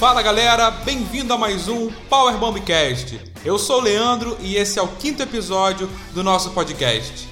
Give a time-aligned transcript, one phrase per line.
[0.00, 3.20] Fala galera, bem-vindo a mais um Power Bombcast.
[3.44, 7.28] Eu sou o Leandro e esse é o quinto episódio do nosso podcast.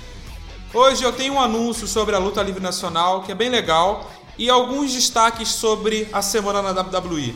[0.74, 4.50] Hoje eu tenho um anúncio sobre a luta livre nacional que é bem legal e
[4.50, 7.34] alguns destaques sobre a semana na WWE.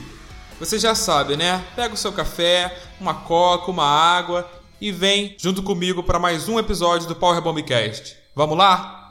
[0.61, 1.65] Você já sabe, né?
[1.75, 4.47] Pega o seu café, uma coca, uma água
[4.79, 8.19] e vem junto comigo para mais um episódio do Power Bombcast.
[8.37, 9.02] Vamos lá?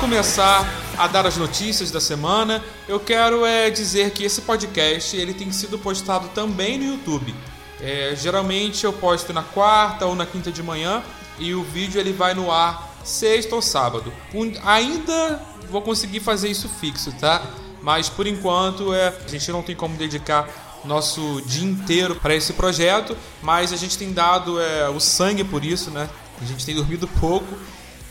[0.00, 5.34] Começar a dar as notícias da semana, eu quero é, dizer que esse podcast ele
[5.34, 7.34] tem sido postado também no YouTube.
[7.78, 11.02] É, geralmente eu posto na quarta ou na quinta de manhã
[11.38, 14.10] e o vídeo ele vai no ar sexta ou sábado.
[14.34, 15.38] Um, ainda
[15.70, 17.42] vou conseguir fazer isso fixo, tá?
[17.82, 20.48] Mas por enquanto é, a gente não tem como dedicar
[20.82, 25.62] nosso dia inteiro para esse projeto, mas a gente tem dado é, o sangue por
[25.62, 26.08] isso, né?
[26.40, 27.54] A gente tem dormido pouco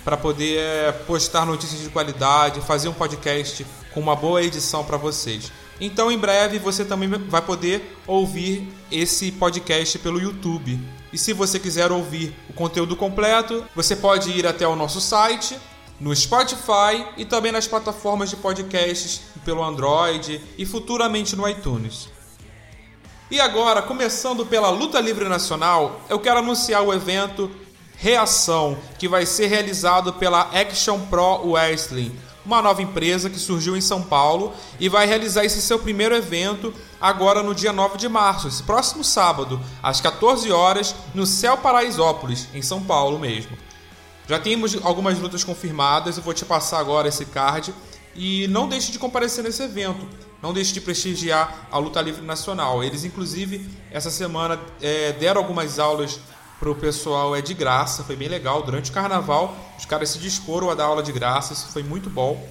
[0.10, 4.98] para poder é, postar notícias de qualidade, fazer um podcast com uma boa edição para
[4.98, 5.52] vocês.
[5.80, 10.80] Então, em breve, você também vai poder ouvir esse podcast pelo YouTube.
[11.14, 15.56] E se você quiser ouvir o conteúdo completo, você pode ir até o nosso site,
[16.00, 22.10] no Spotify e também nas plataformas de podcasts pelo Android e futuramente no iTunes.
[23.30, 27.52] E agora, começando pela Luta Livre Nacional, eu quero anunciar o evento
[28.02, 33.82] Reação, que vai ser realizado pela Action Pro Wrestling, uma nova empresa que surgiu em
[33.82, 38.48] São Paulo e vai realizar esse seu primeiro evento agora no dia 9 de março,
[38.48, 43.58] esse próximo sábado, às 14 horas, no Céu Paraisópolis, em São Paulo mesmo.
[44.30, 47.74] Já temos algumas lutas confirmadas, eu vou te passar agora esse card
[48.16, 50.08] e não deixe de comparecer nesse evento.
[50.42, 52.82] Não deixe de prestigiar a luta livre nacional.
[52.82, 56.18] Eles, inclusive, essa semana é, deram algumas aulas
[56.60, 58.62] pro pessoal é de graça, foi bem legal.
[58.62, 62.10] Durante o carnaval, os caras se disporam a dar aula de graça, isso foi muito
[62.10, 62.46] bom.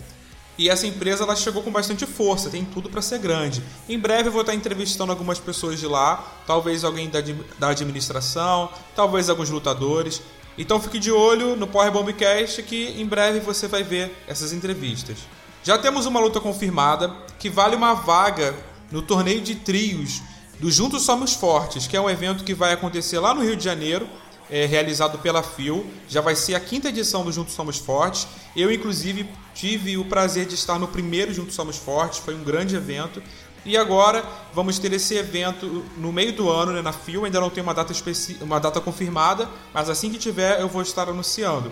[0.57, 3.63] E essa empresa ela chegou com bastante força, tem tudo para ser grande.
[3.89, 7.21] Em breve eu vou estar entrevistando algumas pessoas de lá, talvez alguém da,
[7.59, 10.21] da administração, talvez alguns lutadores.
[10.57, 15.19] Então fique de olho no Power Bombcast que em breve você vai ver essas entrevistas.
[15.63, 18.53] Já temos uma luta confirmada que vale uma vaga
[18.91, 20.23] no torneio de trios
[20.61, 23.65] do Juntos Somos Fortes, que é um evento que vai acontecer lá no Rio de
[23.65, 24.09] Janeiro,
[24.51, 25.87] é, realizado pela FIO.
[26.09, 28.27] Já vai ser a quinta edição do Juntos Somos Fortes.
[28.57, 32.75] Eu, inclusive, tive o prazer de estar no primeiro Juntos Somos Fortes, foi um grande
[32.75, 33.23] evento.
[33.65, 34.25] E agora
[34.55, 37.25] vamos ter esse evento no meio do ano, né, na FIO.
[37.25, 37.93] Ainda não tem uma data,
[38.41, 41.71] uma data confirmada, mas assim que tiver eu vou estar anunciando.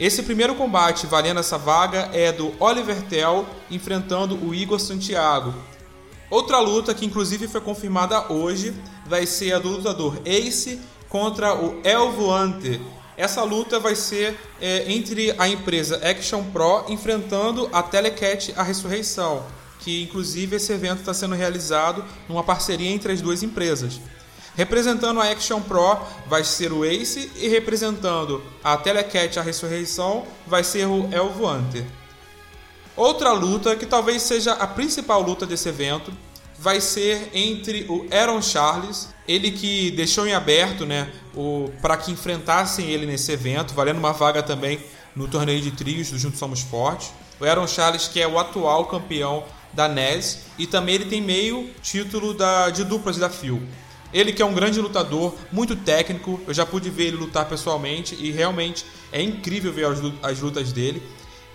[0.00, 5.54] Esse primeiro combate valendo essa vaga é do Oliver Tell enfrentando o Igor Santiago.
[6.32, 11.78] Outra luta que inclusive foi confirmada hoje vai ser a do lutador Ace contra o
[11.84, 12.80] El Voante.
[13.18, 19.44] Essa luta vai ser é, entre a empresa Action Pro enfrentando a Telecat A Ressurreição,
[19.80, 24.00] que inclusive esse evento está sendo realizado numa parceria entre as duas empresas.
[24.56, 30.64] Representando a Action Pro vai ser o Ace e representando a Telecat A Ressurreição vai
[30.64, 31.84] ser o El Voante.
[32.96, 36.12] Outra luta, que talvez seja a principal luta desse evento,
[36.58, 41.10] vai ser entre o Aaron Charles, ele que deixou em aberto, né,
[41.80, 44.78] para que enfrentassem ele nesse evento, valendo uma vaga também
[45.16, 47.10] no torneio de trios do Juntos Somos Fortes.
[47.40, 51.70] O Aaron Charles, que é o atual campeão da NES, e também ele tem meio
[51.82, 53.60] título da, de duplas da FIO.
[54.12, 58.14] Ele que é um grande lutador, muito técnico, eu já pude ver ele lutar pessoalmente
[58.14, 59.86] e realmente é incrível ver
[60.22, 61.02] as lutas dele.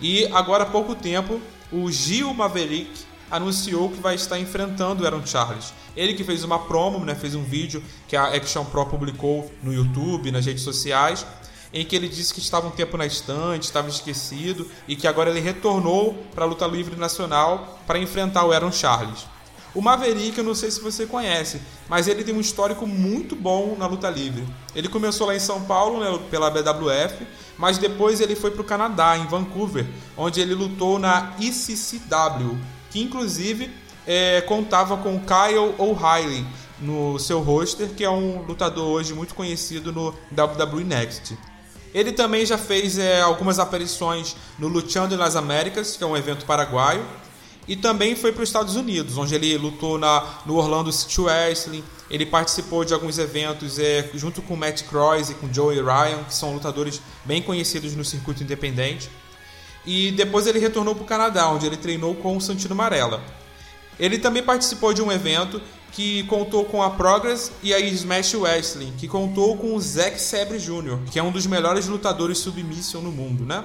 [0.00, 1.40] E agora há pouco tempo,
[1.72, 2.90] o Gil Maverick
[3.30, 5.72] anunciou que vai estar enfrentando o Aaron Charles.
[5.96, 9.72] Ele que fez uma promo, né, fez um vídeo que a Action Pro publicou no
[9.72, 11.26] YouTube, nas redes sociais,
[11.72, 15.30] em que ele disse que estava um tempo na estante, estava esquecido e que agora
[15.30, 19.26] ele retornou para a luta livre nacional para enfrentar o Aaron Charles.
[19.74, 23.76] O Maverick, eu não sei se você conhece, mas ele tem um histórico muito bom
[23.78, 24.46] na luta livre.
[24.74, 27.26] Ele começou lá em São Paulo, né, pela BWF,
[27.56, 29.86] mas depois ele foi para o Canadá, em Vancouver,
[30.16, 32.58] onde ele lutou na ICCW,
[32.90, 33.70] que inclusive
[34.06, 36.46] é, contava com Kyle O'Reilly
[36.80, 41.36] no seu roster, que é um lutador hoje muito conhecido no WWE Next.
[41.92, 46.44] Ele também já fez é, algumas aparições no Luchando nas Américas, que é um evento
[46.46, 47.04] paraguaio,
[47.68, 51.84] e também foi para os Estados Unidos, onde ele lutou na, no Orlando City Wrestling.
[52.10, 56.34] Ele participou de alguns eventos é, junto com Matt Cross e com Joey Ryan, que
[56.34, 59.10] são lutadores bem conhecidos no circuito independente.
[59.84, 63.22] E depois ele retornou para o Canadá, onde ele treinou com o Santino Marella.
[64.00, 65.60] Ele também participou de um evento
[65.92, 70.58] que contou com a Progress e a Smash Wrestling, que contou com o Zack Sabre
[70.58, 73.64] Jr., que é um dos melhores lutadores submission no mundo, né?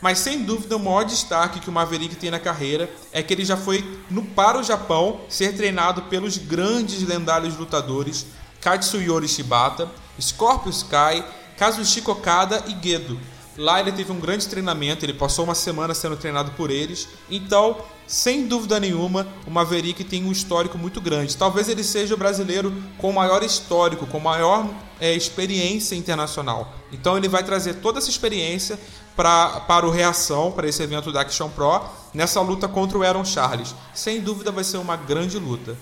[0.00, 3.44] Mas sem dúvida o maior destaque que o Maverick tem na carreira é que ele
[3.44, 8.26] já foi no, para o Japão ser treinado pelos grandes lendários lutadores
[8.60, 11.24] Katsuyori Shibata, Scorpio Sky,
[11.56, 13.18] Kazushika Okada e Gedo.
[13.56, 17.08] Lá ele teve um grande treinamento, ele passou uma semana sendo treinado por eles.
[17.30, 17.76] Então,
[18.06, 21.36] sem dúvida nenhuma, o Maverick tem um histórico muito grande.
[21.36, 24.68] Talvez ele seja o brasileiro com maior histórico, com maior
[25.00, 26.74] é, experiência internacional.
[26.92, 28.78] Então ele vai trazer toda essa experiência
[29.20, 31.82] pra, para o Reação, para esse evento da Action Pro,
[32.14, 33.74] nessa luta contra o Aaron Charles.
[33.92, 35.76] Sem dúvida vai ser uma grande luta.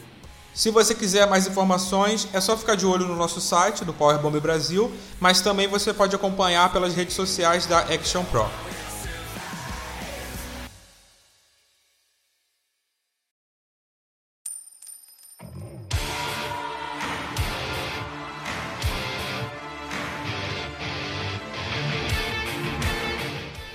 [0.53, 4.41] Se você quiser mais informações, é só ficar de olho no nosso site, do Powerbomb
[4.41, 4.91] Brasil,
[5.21, 8.45] mas também você pode acompanhar pelas redes sociais da Action Pro.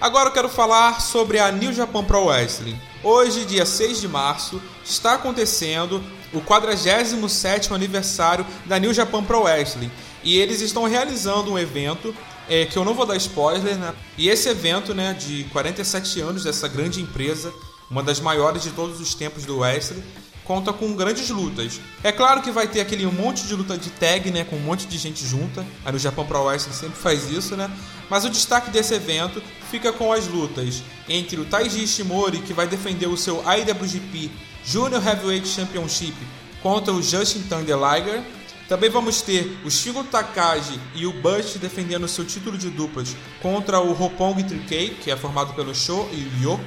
[0.04, 2.78] Agora eu quero falar sobre a New Japan Pro Wrestling.
[3.02, 6.04] Hoje, dia 6 de março, está acontecendo
[6.34, 9.90] o 47º aniversário da New Japan Pro Wrestling.
[10.22, 12.14] E eles estão realizando um evento
[12.50, 13.94] é, que eu não vou dar spoiler, né?
[14.18, 17.54] E esse evento, né, de 47 anos dessa grande empresa,
[17.90, 20.04] uma das maiores de todos os tempos do wrestling,
[20.44, 21.80] conta com grandes lutas.
[22.04, 24.86] É claro que vai ter aquele monte de luta de tag, né, com um monte
[24.86, 25.66] de gente junta.
[25.86, 27.70] Aí no Japão Pro Wrestling sempre faz isso, né?
[28.10, 29.42] Mas o destaque desse evento
[29.72, 34.30] fica com as lutas entre o Taiji Ishimori, que vai defender o seu IWGP
[34.66, 36.16] Junior Heavyweight Championship
[36.62, 38.22] contra o Justin Thunder Liger.
[38.68, 43.80] Também vamos ter o Shigo Takagi e o Bush defendendo seu título de duplas contra
[43.80, 46.60] o Roppongi 3K, que é formado pelo Sho e o Yo.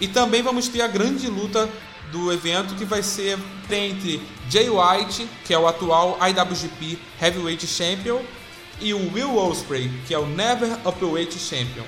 [0.00, 1.68] E também vamos ter a grande luta
[2.10, 3.38] do evento que vai ser
[3.70, 8.20] entre Jay White, que é o atual IWGP Heavyweight Champion,
[8.80, 11.84] e o Will Ospreay, que é o Never Upperweight Champion.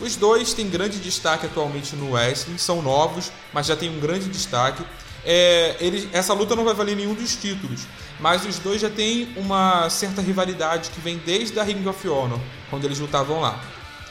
[0.00, 4.28] Os dois têm grande destaque atualmente no wrestling, são novos, mas já têm um grande
[4.28, 4.84] destaque.
[5.24, 7.82] É, eles, essa luta não vai valer nenhum dos títulos,
[8.18, 12.40] mas os dois já têm uma certa rivalidade que vem desde a Ring of Honor,
[12.68, 13.60] quando eles lutavam lá.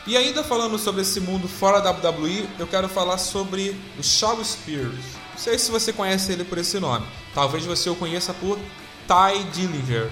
[0.08, 4.44] E ainda falando sobre esse mundo fora da WWE, eu quero falar sobre o Shaw
[4.44, 5.21] Spears.
[5.42, 7.04] Sei se você conhece ele por esse nome.
[7.34, 8.60] Talvez você o conheça por
[9.08, 10.08] Ty Dillinger.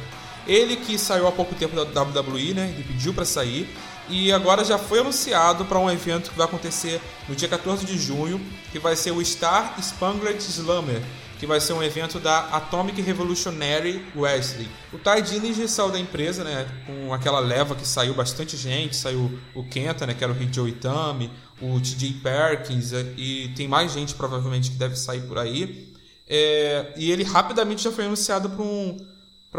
[0.47, 2.73] Ele que saiu há pouco tempo da WWE, né?
[2.73, 3.69] Ele pediu para sair
[4.09, 7.95] e agora já foi anunciado para um evento que vai acontecer no dia 14 de
[7.95, 8.41] junho,
[8.71, 10.99] que vai ser o Star Spangled Slammer,
[11.37, 14.67] que vai ser um evento da Atomic Revolutionary Wrestling.
[14.91, 19.39] O Ty Dillinger saiu da empresa, né, com aquela leva que saiu bastante gente, saiu
[19.53, 24.13] o Kenta, né, que era o Hideo Itami, o TJ Perkins e tem mais gente
[24.15, 25.93] provavelmente que deve sair por aí.
[26.27, 28.97] É, e ele rapidamente já foi anunciado para um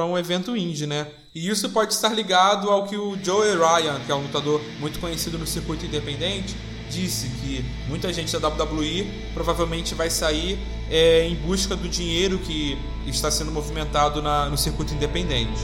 [0.05, 1.07] um evento indie, né?
[1.35, 4.99] E isso pode estar ligado ao que o Joey Ryan, que é um lutador muito
[4.99, 6.57] conhecido no circuito independente,
[6.91, 10.59] disse que muita gente da WWE provavelmente vai sair
[10.91, 12.77] é, em busca do dinheiro que
[13.07, 15.61] está sendo movimentado na, no circuito independente.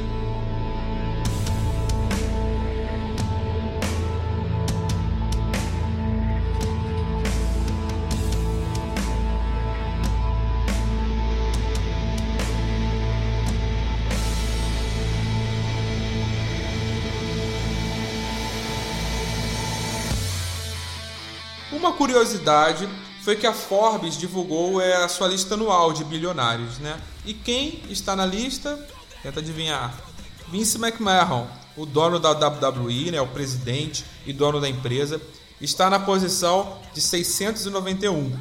[22.17, 22.89] Curiosidade
[23.23, 26.99] foi que a Forbes divulgou é, a sua lista anual de bilionários, né?
[27.27, 28.79] E quem está na lista?
[29.23, 29.95] Tenta adivinhar.
[30.49, 31.47] Vince McMahon,
[31.77, 35.21] o dono da WWE, né, o presidente e dono da empresa,
[35.61, 38.33] está na posição de 691.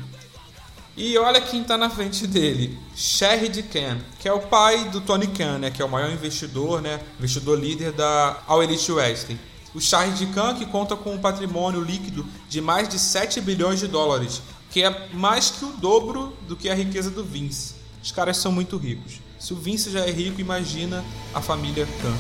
[0.95, 5.27] E olha quem está na frente dele, Sherry Khan, que é o pai do Tony
[5.27, 9.39] Khan, né, que é o maior investidor, né, investidor líder da All Elite Wrestling
[9.75, 13.87] o Shahid Khan, que conta com um patrimônio líquido de mais de 7 bilhões de
[13.87, 14.41] dólares,
[14.71, 17.75] que é mais que o dobro do que a riqueza do Vince.
[18.01, 19.19] Os caras são muito ricos.
[19.37, 21.03] Se o Vince já é rico, imagina
[21.33, 22.17] a família Khan.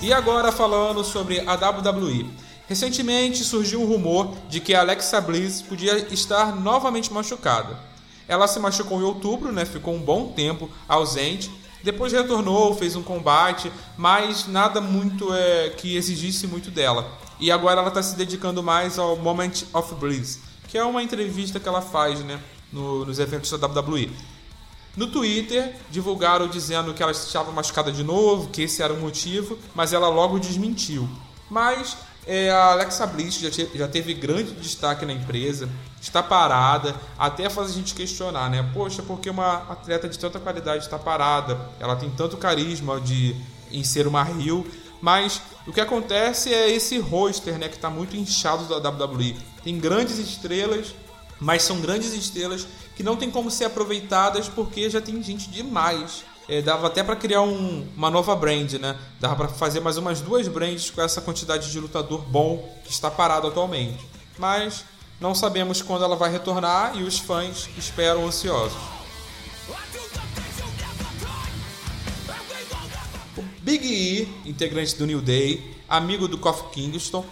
[0.00, 2.30] E agora falando sobre a WWE.
[2.68, 7.95] Recentemente surgiu um rumor de que a Alexa Bliss podia estar novamente machucada.
[8.28, 9.64] Ela se machucou em outubro, né?
[9.64, 11.50] Ficou um bom tempo ausente.
[11.82, 17.06] Depois retornou, fez um combate, mas nada muito é, que exigisse muito dela.
[17.38, 21.60] E agora ela está se dedicando mais ao Moment of Bliss, que é uma entrevista
[21.60, 22.40] que ela faz né,
[22.72, 24.10] no, nos eventos da WWE.
[24.96, 29.58] No Twitter, divulgaram dizendo que ela estava machucada de novo, que esse era o motivo,
[29.74, 31.06] mas ela logo desmentiu.
[31.50, 35.68] Mas é, a Alexa Bliss já, te, já teve grande destaque na empresa,
[36.06, 38.68] está parada, até faz a gente questionar, né?
[38.72, 41.58] Poxa, porque uma atleta de tanta qualidade está parada?
[41.80, 43.34] Ela tem tanto carisma de
[43.72, 44.64] em ser uma Rio,
[45.00, 49.36] mas o que acontece é esse roster, né, que está muito inchado da WWE.
[49.64, 50.94] Tem grandes estrelas,
[51.40, 56.24] mas são grandes estrelas que não tem como ser aproveitadas porque já tem gente demais.
[56.48, 58.96] É, dava até para criar um, uma nova brand, né?
[59.18, 63.10] Dava para fazer mais umas duas brands com essa quantidade de lutador bom que está
[63.10, 64.06] parado atualmente.
[64.38, 64.84] Mas
[65.20, 68.78] não sabemos quando ela vai retornar e os fãs esperam ansiosos.
[73.36, 77.24] O Big E, integrante do New Day, amigo do Kofi Kingston,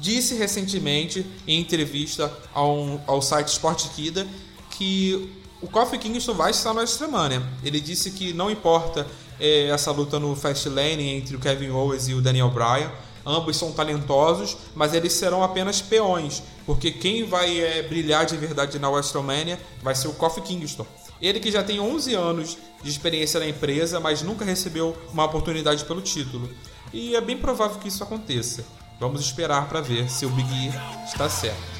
[0.00, 4.26] disse recentemente em entrevista ao, ao site Sport Kida
[4.70, 7.42] que o Kofi Kingston vai estar no WrestleMania.
[7.64, 9.06] Ele disse que não importa
[9.40, 12.90] é, essa luta no Fastlane entre o Kevin Owens e o Daniel Bryan,
[13.28, 18.78] ambos são talentosos, mas eles serão apenas peões, porque quem vai é, brilhar de verdade
[18.78, 20.86] na WrestleMania vai ser o Kofi Kingston.
[21.20, 25.84] Ele que já tem 11 anos de experiência na empresa, mas nunca recebeu uma oportunidade
[25.84, 26.48] pelo título.
[26.92, 28.64] E é bem provável que isso aconteça.
[28.98, 30.68] Vamos esperar para ver se o Big E
[31.04, 31.78] está certo.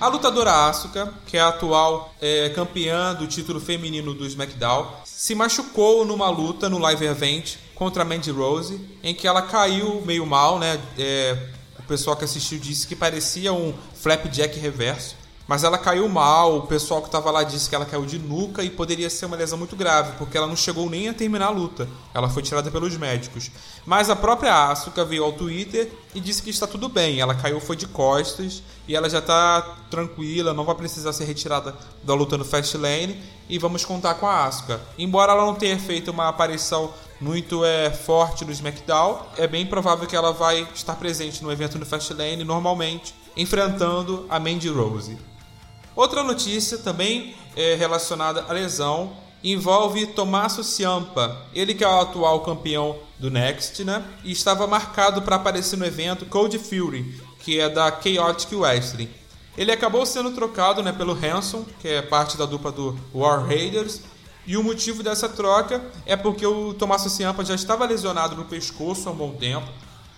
[0.00, 5.34] A lutadora Asuka, que é a atual é, campeã do título feminino do SmackDown, se
[5.34, 10.26] machucou numa luta no live event contra a Mandy Rose, em que ela caiu meio
[10.26, 10.78] mal, né?
[10.98, 11.34] É,
[11.78, 15.16] o pessoal que assistiu disse que parecia um flapjack reverso.
[15.48, 18.62] Mas ela caiu mal, o pessoal que estava lá disse que ela caiu de nuca
[18.62, 21.50] e poderia ser uma lesão muito grave, porque ela não chegou nem a terminar a
[21.50, 21.88] luta.
[22.12, 23.50] Ela foi tirada pelos médicos.
[23.86, 27.18] Mas a própria Asuka veio ao Twitter e disse que está tudo bem.
[27.18, 31.74] Ela caiu foi de costas e ela já está tranquila, não vai precisar ser retirada
[32.04, 33.18] da luta no Fastlane
[33.48, 34.80] e vamos contar com a Asuka.
[34.98, 40.06] Embora ela não tenha feito uma aparição muito é, forte no SmackDown, é bem provável
[40.06, 45.18] que ela vai estar presente no evento no Fastlane normalmente, enfrentando a Mandy Rose.
[45.94, 49.12] Outra notícia também é relacionada à lesão
[49.42, 54.04] envolve Tommaso Ciampa, ele que é o atual campeão do Next, né?
[54.22, 59.08] E estava marcado para aparecer no evento Cold Fury, que é da Chaotic Wrestling.
[59.56, 64.00] Ele acabou sendo trocado, né, pelo Hanson, que é parte da dupla do War Raiders,
[64.46, 69.08] e o motivo dessa troca é porque o Tommaso Ciampa já estava lesionado no pescoço
[69.08, 69.68] há um bom tempo,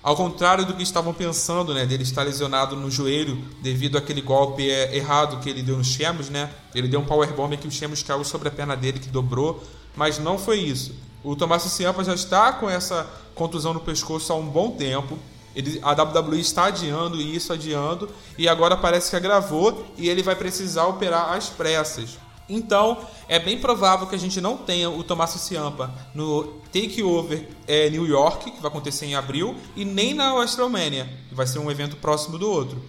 [0.02, 4.68] ao contrário do que estavam pensando, né, dele estar lesionado no joelho devido àquele golpe
[4.68, 6.50] é, errado que ele deu no Sheamus, né?
[6.74, 9.62] Ele deu um powerbomb que o Sheamus caiu sobre a perna dele que dobrou,
[9.94, 10.94] mas não foi isso.
[11.22, 15.16] O Tommaso Ciampa já está com essa contusão no pescoço há um bom tempo.
[15.54, 20.34] Ele, a WWE está adiando isso, adiando, e agora parece que agravou e ele vai
[20.34, 22.18] precisar operar às pressas.
[22.48, 27.88] Então, é bem provável que a gente não tenha o Tommaso Ciampa no Takeover é,
[27.88, 31.70] New York, que vai acontecer em abril, e nem na WrestleMania, que vai ser um
[31.70, 32.82] evento próximo do outro.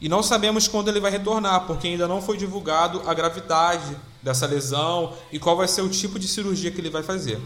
[0.00, 4.46] E não sabemos quando ele vai retornar, porque ainda não foi divulgado a gravidade dessa
[4.46, 7.40] lesão e qual vai ser o tipo de cirurgia que ele vai fazer.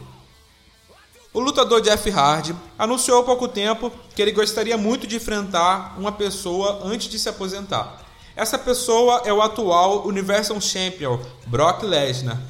[1.33, 6.11] O lutador Jeff Hardy anunciou há pouco tempo que ele gostaria muito de enfrentar uma
[6.11, 8.08] pessoa antes de se aposentar.
[8.39, 11.19] Essa pessoa é o atual Universal Champion,
[11.49, 12.41] Brock Lesnar.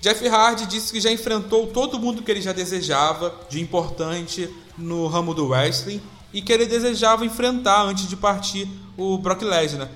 [0.00, 5.06] Jeff Hardy disse que já enfrentou todo mundo que ele já desejava de importante no
[5.06, 6.02] ramo do wrestling
[6.32, 9.88] e que ele desejava enfrentar antes de partir o Brock Lesnar.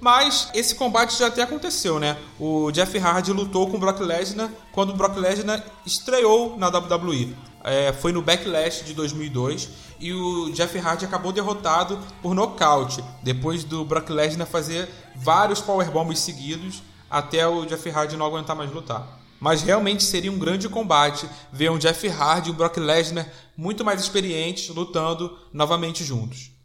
[0.00, 2.16] Mas esse combate já até aconteceu, né?
[2.38, 7.34] O Jeff Hardy lutou com o Brock Lesnar quando o Brock Lesnar estreou na WWE.
[7.64, 13.64] É, foi no Backlash de 2002 e o Jeff Hardy acabou derrotado por nocaute, depois
[13.64, 19.18] do Brock Lesnar fazer vários powerbombs seguidos até o Jeff Hardy não aguentar mais lutar.
[19.40, 23.84] Mas realmente seria um grande combate ver um Jeff Hardy e um Brock Lesnar muito
[23.84, 26.55] mais experientes lutando novamente juntos.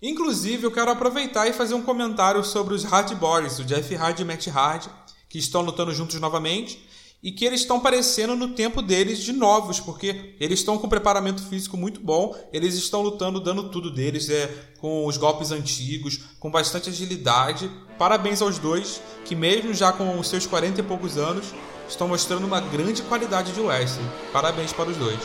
[0.00, 4.22] Inclusive, eu quero aproveitar e fazer um comentário sobre os Hard Boys, o Jeff Hardy
[4.22, 4.88] e Matt Hardy,
[5.28, 6.86] que estão lutando juntos novamente
[7.20, 11.42] e que eles estão parecendo no tempo deles de novos, porque eles estão com preparamento
[11.42, 14.46] físico muito bom, eles estão lutando, dando tudo deles, é,
[14.78, 17.68] com os golpes antigos, com bastante agilidade.
[17.98, 21.46] Parabéns aos dois, que mesmo já com os seus 40 e poucos anos,
[21.88, 24.08] estão mostrando uma grande qualidade de wrestling.
[24.32, 25.18] Parabéns para os dois.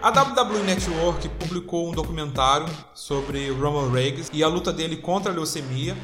[0.00, 5.34] A WWE Network publicou um documentário sobre Roman Reigns e a luta dele contra a
[5.34, 5.96] leucemia.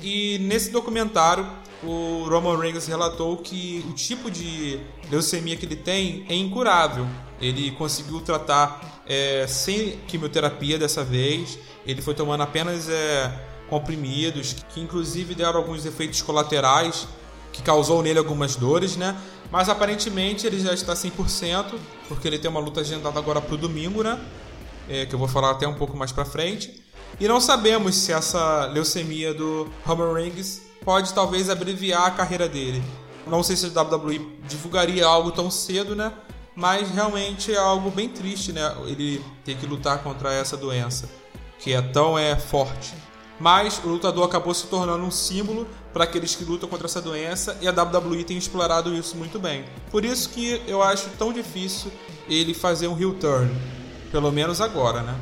[0.00, 1.44] E nesse documentário,
[1.82, 4.78] o Roman Reigns relatou que o tipo de
[5.10, 7.04] leucemia que ele tem é incurável.
[7.40, 11.58] Ele conseguiu tratar é, sem quimioterapia dessa vez.
[11.84, 13.32] Ele foi tomando apenas é,
[13.68, 17.08] comprimidos, que inclusive deram alguns efeitos colaterais,
[17.52, 19.20] que causou nele algumas dores, né?
[19.50, 21.74] Mas aparentemente ele já está 100%,
[22.08, 24.18] porque ele tem uma luta agendada agora para o domingo, né?
[24.88, 26.82] É, que eu vou falar até um pouco mais para frente.
[27.18, 32.82] E não sabemos se essa leucemia do Roman Reigns pode talvez abreviar a carreira dele.
[33.26, 36.12] Não sei se a WWE divulgaria algo tão cedo, né?
[36.54, 38.74] Mas realmente é algo bem triste, né?
[38.86, 41.08] Ele ter que lutar contra essa doença,
[41.58, 42.94] que é tão é forte.
[43.40, 47.56] Mas o lutador acabou se tornando um símbolo para aqueles que lutam contra essa doença
[47.60, 49.64] e a WWE tem explorado isso muito bem.
[49.90, 51.90] Por isso que eu acho tão difícil
[52.28, 53.50] ele fazer um heel turn,
[54.12, 55.18] pelo menos agora, né?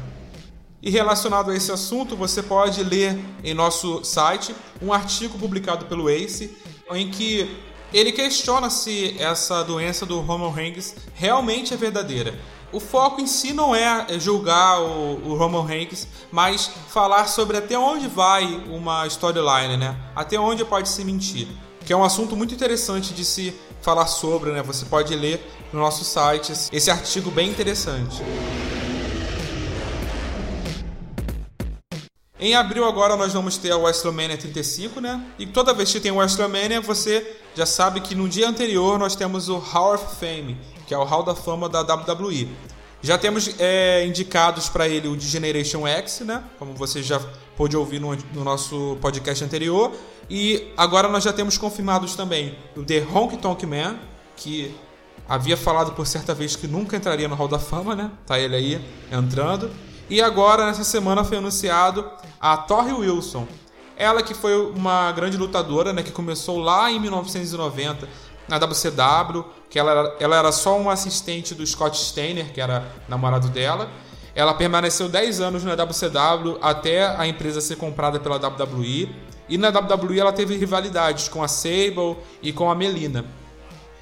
[0.83, 6.09] E relacionado a esse assunto, você pode ler em nosso site um artigo publicado pelo
[6.11, 6.57] Ace
[6.93, 7.57] em que
[7.93, 12.39] ele questiona se essa doença do Roman Reigns realmente é verdadeira.
[12.71, 17.79] O foco em si não é julgar o, o Roman Reigns, mas falar sobre até
[17.79, 19.97] onde vai uma storyline, né?
[20.15, 21.49] Até onde pode se mentir.
[21.87, 24.63] Que é um assunto muito interessante de se falar sobre, né?
[24.63, 25.41] Você pode ler
[25.73, 28.23] no nosso site esse artigo bem interessante.
[32.39, 35.25] Em abril agora nós vamos ter a WrestleMania 35, né?
[35.39, 39.49] E toda vez que tem WrestleMania, você já sabe que no dia anterior nós temos
[39.49, 40.57] o Hall of Fame,
[40.89, 42.49] que é o Hall da Fama da WWE.
[43.03, 46.43] Já temos é, indicados para ele o de Generation X, né?
[46.59, 47.21] Como você já
[47.57, 49.93] pôde ouvir no, no, nosso podcast anterior.
[50.29, 53.99] E agora nós já temos confirmados também o The Honky Tonk Man,
[54.35, 54.75] que
[55.29, 58.11] havia falado por certa vez que nunca entraria no Hall da Fama, né?
[58.27, 59.71] Tá ele aí entrando.
[60.09, 62.11] E agora, nessa semana, foi anunciado
[62.41, 63.47] a Torre Wilson.
[63.95, 68.09] Ela que foi uma grande lutadora, né, que começou lá em 1990
[68.49, 72.87] na WCW, que ela era, ela era só uma assistente do Scott Steiner, que era
[73.09, 73.91] namorado dela.
[74.35, 79.09] Ela permaneceu 10 anos na WCW até a empresa ser comprada pela WWE.
[79.49, 83.25] E na WWE ela teve rivalidades com a Sable e com a Melina.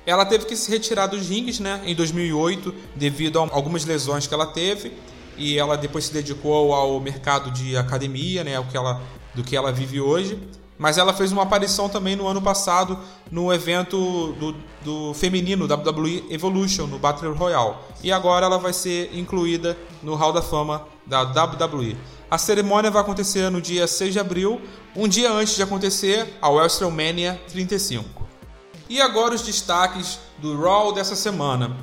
[0.04, 4.34] Ela teve que se retirar dos rings né, em 2008 devido a algumas lesões que
[4.34, 4.92] ela teve
[5.36, 9.00] e ela depois se dedicou ao mercado de academia, né, o que ela,
[9.34, 10.38] do que ela vive hoje.
[10.78, 12.98] Mas ela fez uma aparição também no ano passado
[13.30, 17.76] no evento do, do feminino WWE Evolution, no Battle Royale.
[18.02, 21.96] E agora ela vai ser incluída no Hall da Fama da WWE.
[22.30, 24.60] A cerimônia vai acontecer no dia 6 de abril,
[24.94, 28.26] um dia antes de acontecer a WrestleMania 35.
[28.88, 31.76] E agora os destaques do Raw dessa semana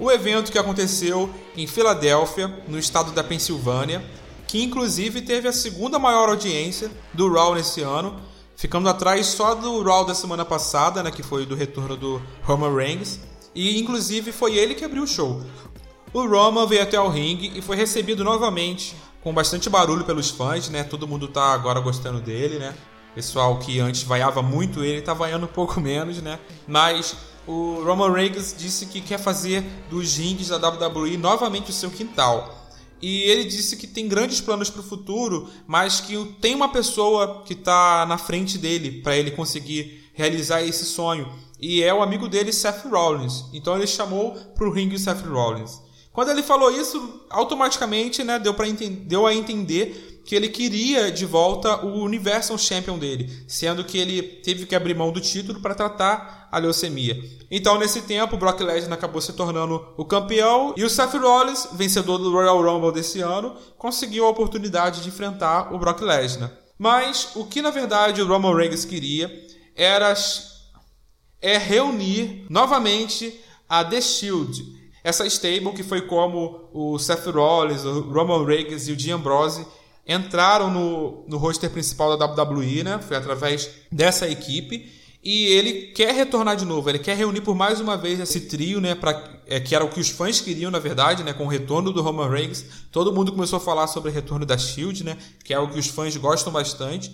[0.00, 4.02] o evento que aconteceu em Filadélfia, no estado da Pensilvânia,
[4.50, 8.16] que inclusive teve a segunda maior audiência do Raw nesse ano,
[8.56, 12.74] ficando atrás só do Raw da semana passada, né, que foi do retorno do Roman
[12.74, 13.20] Reigns,
[13.54, 15.40] e inclusive foi ele que abriu o show.
[16.12, 20.68] O Roman veio até o ringue e foi recebido novamente com bastante barulho pelos fãs,
[20.68, 20.82] né?
[20.82, 22.74] Todo mundo tá agora gostando dele, né?
[23.14, 26.40] Pessoal que antes vaiava muito ele tá vaiando um pouco menos, né?
[26.66, 27.14] Mas
[27.46, 32.59] o Roman Reigns disse que quer fazer dos rings da WWE novamente o seu quintal.
[33.02, 37.42] E ele disse que tem grandes planos para o futuro, mas que tem uma pessoa
[37.44, 41.28] que está na frente dele para ele conseguir realizar esse sonho.
[41.58, 43.44] E é o amigo dele, Seth Rollins.
[43.52, 45.80] Então ele chamou para o ringue Seth Rollins.
[46.12, 48.54] Quando ele falou isso, automaticamente né, deu,
[49.06, 54.22] deu a entender que ele queria de volta o Universal Champion dele, sendo que ele
[54.22, 57.18] teve que abrir mão do título para tratar a leucemia.
[57.50, 61.68] Então, nesse tempo, o Brock Lesnar acabou se tornando o campeão e o Seth Rollins,
[61.72, 66.52] vencedor do Royal Rumble desse ano, conseguiu a oportunidade de enfrentar o Brock Lesnar.
[66.78, 69.30] Mas o que na verdade o Roman Reigns queria
[69.76, 70.14] era
[71.42, 78.00] é reunir novamente a The Shield, essa stable que foi como o Seth Rollins, o
[78.10, 79.66] Roman Reigns e o Dean Ambrose
[80.10, 82.98] entraram no, no roster principal da WWE, né?
[83.00, 84.90] Foi através dessa equipe.
[85.22, 88.80] E ele quer retornar de novo, ele quer reunir por mais uma vez esse trio,
[88.80, 88.94] né?
[88.94, 91.32] Pra, é, que era o que os fãs queriam, na verdade, né?
[91.32, 92.64] Com o retorno do Roman Reigns.
[92.90, 95.16] Todo mundo começou a falar sobre o retorno da Shield, né?
[95.44, 97.12] Que é o que os fãs gostam bastante.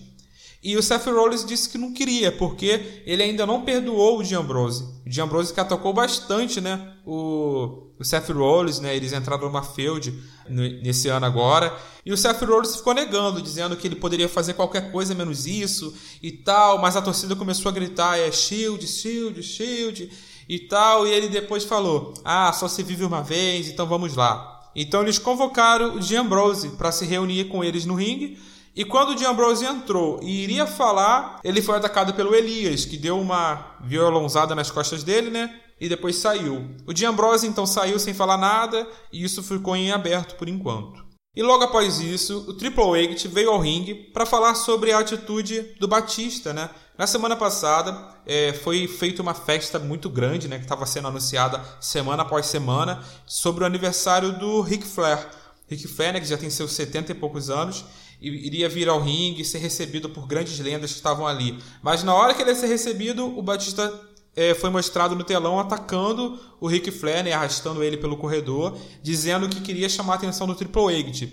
[0.63, 4.85] E o Seth Rollins disse que não queria, porque ele ainda não perdoou o Giambrose.
[5.05, 6.96] O Giambrose que atacou bastante, né?
[7.07, 8.97] O, o Seth Rollins, né?
[8.97, 10.13] Eles entraram numa feud
[10.49, 11.73] nesse ano agora.
[12.05, 15.95] E o Seth Rollins ficou negando, dizendo que ele poderia fazer qualquer coisa menos isso
[16.21, 16.79] e tal.
[16.79, 20.11] Mas a torcida começou a gritar: é Shield, Shield, Shield
[20.49, 21.07] e tal.
[21.07, 24.57] E ele depois falou: ah, só se vive uma vez, então vamos lá.
[24.75, 28.39] Então eles convocaram o Giambrose para se reunir com eles no ringue
[28.75, 32.99] E quando o Dean Ambrose entrou e iria falar, ele foi atacado pelo Elias, que
[32.99, 35.63] deu uma violonzada nas costas dele, né?
[35.81, 36.75] E depois saiu.
[36.87, 41.05] O Dean Ambrose então saiu sem falar nada e isso ficou em aberto por enquanto.
[41.37, 45.75] E logo após isso, o Triple H veio ao ringue para falar sobre a atitude
[45.79, 46.71] do Batista, né?
[46.97, 50.57] Na semana passada é, foi feita uma festa muito grande, né?
[50.57, 55.29] Que estava sendo anunciada semana após semana sobre o aniversário do Ric Flair.
[55.69, 57.85] Ric Flair, que já tem seus 70 e poucos anos,
[58.19, 61.59] iria vir ao ringue e ser recebido por grandes lendas que estavam ali.
[61.83, 63.93] Mas na hora que ele ia ser recebido, o Batista
[64.37, 69.49] é, foi mostrado no telão atacando o Ric Flair, né, arrastando ele pelo corredor, dizendo
[69.49, 71.27] que queria chamar a atenção do Triple H.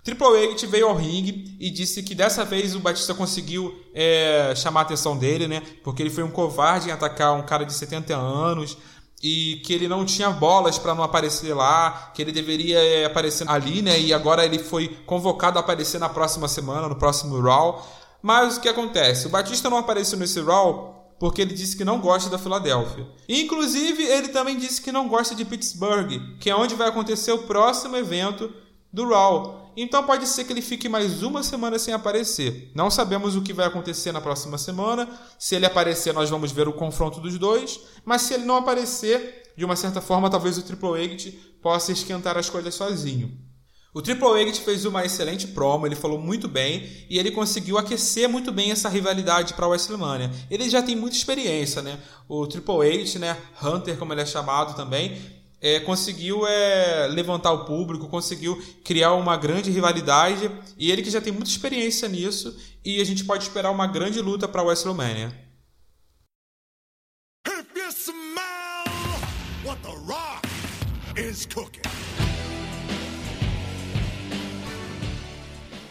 [0.00, 4.54] O Triple H veio ao ringue e disse que dessa vez o Batista conseguiu é,
[4.56, 5.62] chamar a atenção dele, né?
[5.84, 8.78] Porque ele foi um covarde em atacar um cara de 70 anos,
[9.22, 13.48] e que ele não tinha bolas para não aparecer lá, que ele deveria é, aparecer
[13.50, 14.00] ali, né?
[14.00, 17.86] E agora ele foi convocado a aparecer na próxima semana, no próximo Raw.
[18.22, 19.26] Mas o que acontece?
[19.26, 23.06] O Batista não apareceu nesse Raw porque ele disse que não gosta da Filadélfia.
[23.28, 27.42] Inclusive, ele também disse que não gosta de Pittsburgh, que é onde vai acontecer o
[27.42, 28.50] próximo evento
[28.90, 29.70] do Raw.
[29.76, 32.72] Então pode ser que ele fique mais uma semana sem aparecer.
[32.74, 35.06] Não sabemos o que vai acontecer na próxima semana.
[35.38, 37.78] Se ele aparecer, nós vamos ver o confronto dos dois.
[38.02, 42.38] Mas se ele não aparecer, de uma certa forma, talvez o Triple H possa esquentar
[42.38, 43.49] as coisas sozinho.
[43.92, 48.28] O Triple H fez uma excelente promo, ele falou muito bem e ele conseguiu aquecer
[48.28, 50.30] muito bem essa rivalidade para WrestleMania.
[50.48, 51.98] Ele já tem muita experiência, né?
[52.28, 55.18] O Triple H, né, Hunter como ele é chamado também,
[55.60, 60.48] é, conseguiu é, levantar o público, conseguiu criar uma grande rivalidade
[60.78, 64.20] e ele que já tem muita experiência nisso e a gente pode esperar uma grande
[64.20, 65.49] luta para WrestleMania.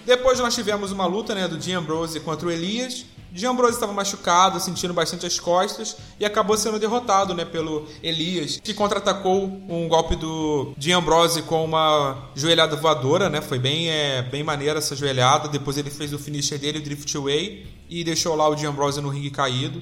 [0.09, 3.93] Depois nós tivemos uma luta né, do Dean Ambrose contra o Elias Jean Ambrose estava
[3.93, 9.87] machucado, sentindo bastante as costas e acabou sendo derrotado né, pelo Elias, que contra-atacou um
[9.87, 13.39] golpe do Jean Ambrose com uma joelhada voadora, né?
[13.39, 15.47] Foi bem, é, bem maneira essa joelhada.
[15.47, 18.99] Depois ele fez o finisher dele, o Drift Away, e deixou lá o Jean Ambrose
[18.99, 19.79] no ringue caído.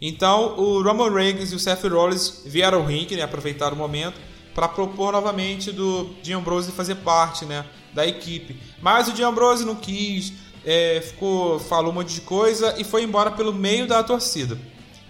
[0.00, 4.18] Então o Roman Reigns e o Seth Rollins vieram ao ringue, né, aproveitar o momento
[4.54, 7.62] para propor novamente do Jean Ambrose fazer parte né,
[7.92, 8.56] da equipe.
[8.80, 10.32] Mas o Jean Ambrose não quis,
[10.64, 14.58] é, ficou, falou um monte de coisa e foi embora pelo meio da torcida.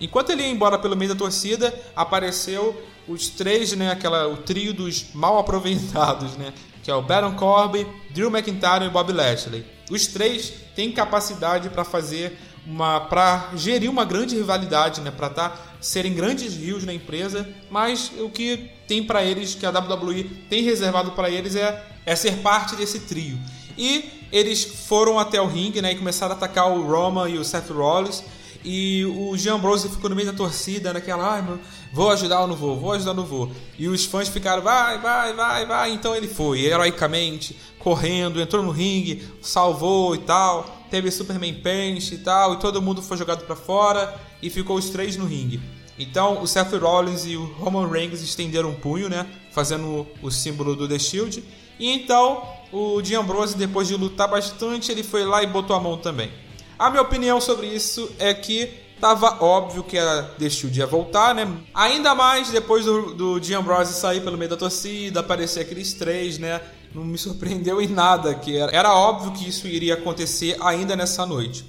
[0.01, 4.75] Enquanto ele ia embora pelo meio da torcida, apareceu os três, né, aquela, o trio
[4.75, 6.53] dos mal aproveitados, né,
[6.83, 9.65] que é o Baron Corbin, Drew McIntyre e Bob Lashley.
[9.91, 15.57] Os três têm capacidade para fazer uma para gerir uma grande rivalidade, né, para tá,
[15.81, 20.63] serem grandes rios na empresa, mas o que tem para eles que a WWE tem
[20.63, 23.39] reservado para eles é, é ser parte desse trio.
[23.77, 27.45] E eles foram até o ringue né, e começaram a atacar o Roman e o
[27.45, 28.23] Seth Rollins.
[28.65, 31.61] E o Jean Ambrose ficou no meio da torcida, naquela, meu,
[31.93, 33.49] vou ajudar ou não vou, vou ajudar ou não vou.
[33.79, 35.93] E os fãs ficaram, vai, vai, vai, vai.
[35.93, 40.85] Então ele foi, heroicamente, correndo, entrou no ringue, salvou e tal.
[40.91, 44.91] Teve Superman Punch e tal, e todo mundo foi jogado para fora e ficou os
[44.91, 45.61] três no ringue.
[45.99, 50.75] Então o Seth Rollins e o Roman Reigns estenderam um punho, né, fazendo o símbolo
[50.75, 51.43] do The Shield.
[51.79, 52.43] E então
[52.77, 56.31] o Dean Ambrose, depois de lutar bastante, ele foi lá e botou a mão também.
[56.79, 58.69] A minha opinião sobre isso é que
[59.01, 61.51] tava óbvio que a The Shield ia voltar, né?
[61.75, 66.39] Ainda mais depois do, do Dean Ambrose sair pelo meio da torcida, aparecer aqueles três,
[66.39, 66.61] né?
[66.95, 71.25] Não me surpreendeu em nada, que era, era óbvio que isso iria acontecer ainda nessa
[71.25, 71.65] noite.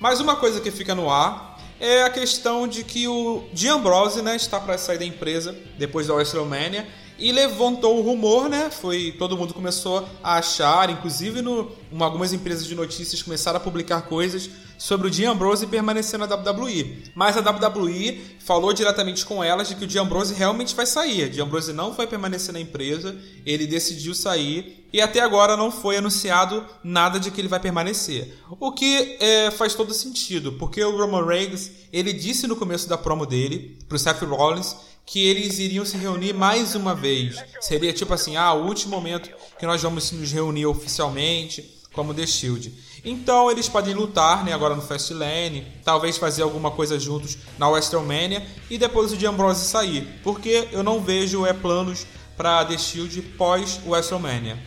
[0.00, 4.22] Mas uma coisa que fica no ar é a questão de que o Dean Ambrose,
[4.22, 6.86] né, está para sair da empresa depois da WrestleMania
[7.18, 8.70] e levantou o rumor, né?
[8.70, 14.02] Foi todo mundo começou a achar, inclusive no, algumas empresas de notícias começaram a publicar
[14.02, 17.04] coisas sobre o Dean Ambrose permanecer na WWE.
[17.14, 21.24] Mas a WWE falou diretamente com elas de que o Dean Ambrose realmente vai sair.
[21.24, 25.70] O Dean Ambrose não vai permanecer na empresa, ele decidiu sair e até agora não
[25.70, 28.38] foi anunciado nada de que ele vai permanecer.
[28.58, 32.96] O que é, faz todo sentido, porque o Roman Reigns ele disse no começo da
[32.96, 37.36] promo dele para o Seth Rollins que eles iriam se reunir mais uma vez.
[37.60, 42.26] Seria tipo assim, ah, o último momento que nós vamos nos reunir oficialmente como The
[42.26, 42.72] Shield.
[43.06, 48.44] Então eles podem lutar, né, agora no Fastlane, talvez fazer alguma coisa juntos na WrestleMania
[48.68, 52.04] e depois o de Ambrose sair, porque eu não vejo é planos
[52.36, 54.58] para The Shield pós WrestleMania.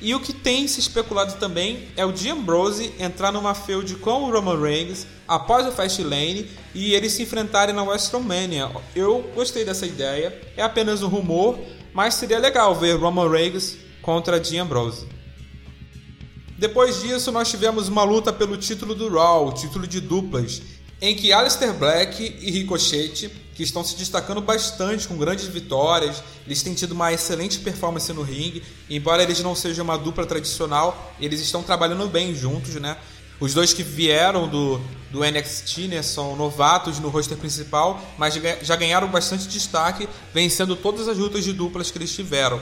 [0.00, 4.24] E o que tem se especulado também é o Dean Ambrose entrar numa feud com
[4.24, 8.72] o Roman Reigns após o Fastlane e eles se enfrentarem na WrestleMania.
[8.92, 11.60] Eu gostei dessa ideia, é apenas um rumor,
[11.94, 15.19] mas seria legal ver Roman Reigns contra Dean Ambrose.
[16.60, 20.60] Depois disso, nós tivemos uma luta pelo título do Raw, título de duplas,
[21.00, 26.62] em que Aleister Black e Ricochet, que estão se destacando bastante com grandes vitórias, eles
[26.62, 31.40] têm tido uma excelente performance no ringue, embora eles não sejam uma dupla tradicional, eles
[31.40, 32.98] estão trabalhando bem juntos, né?
[33.40, 34.78] Os dois que vieram do,
[35.10, 41.08] do NXT né, são novatos no roster principal, mas já ganharam bastante destaque, vencendo todas
[41.08, 42.60] as lutas de duplas que eles tiveram.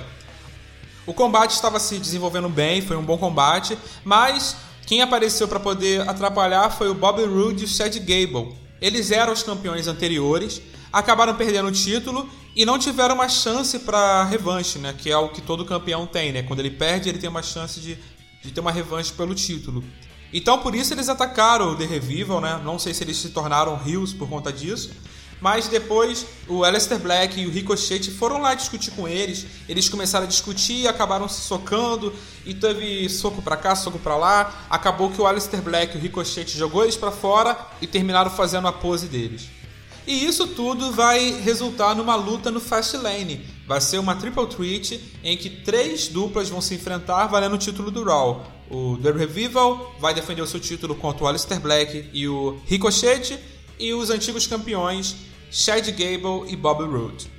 [1.09, 4.55] O combate estava se desenvolvendo bem, foi um bom combate, mas
[4.87, 8.55] quem apareceu para poder atrapalhar foi o Bobby Roode e o Chad Gable.
[8.79, 10.61] Eles eram os campeões anteriores,
[10.92, 14.94] acabaram perdendo o título e não tiveram uma chance para revanche, né?
[14.99, 16.42] Que é o que todo campeão tem, né?
[16.42, 17.97] Quando ele perde, ele tem uma chance de,
[18.42, 19.83] de ter uma revanche pelo título.
[20.31, 22.61] Então por isso eles atacaram o The Revival, né?
[22.62, 24.90] Não sei se eles se tornaram heels por conta disso.
[25.40, 29.46] Mas depois o Aleister Black e o Ricochet foram lá discutir com eles.
[29.68, 32.12] Eles começaram a discutir, acabaram se socando
[32.44, 34.66] e teve soco para cá, soco para lá.
[34.68, 38.66] Acabou que o Aleister Black e o Ricochet jogou eles para fora e terminaram fazendo
[38.66, 39.48] a pose deles.
[40.09, 43.44] E isso tudo vai resultar numa luta no Fastlane.
[43.66, 47.90] Vai ser uma triple threat em que três duplas vão se enfrentar valendo o título
[47.90, 48.42] do Raw.
[48.70, 53.38] O The Revival vai defender o seu título contra o Aleister Black e o Ricochet,
[53.78, 55.16] e os antigos campeões
[55.50, 57.30] Chad Gable e Bobby Roode.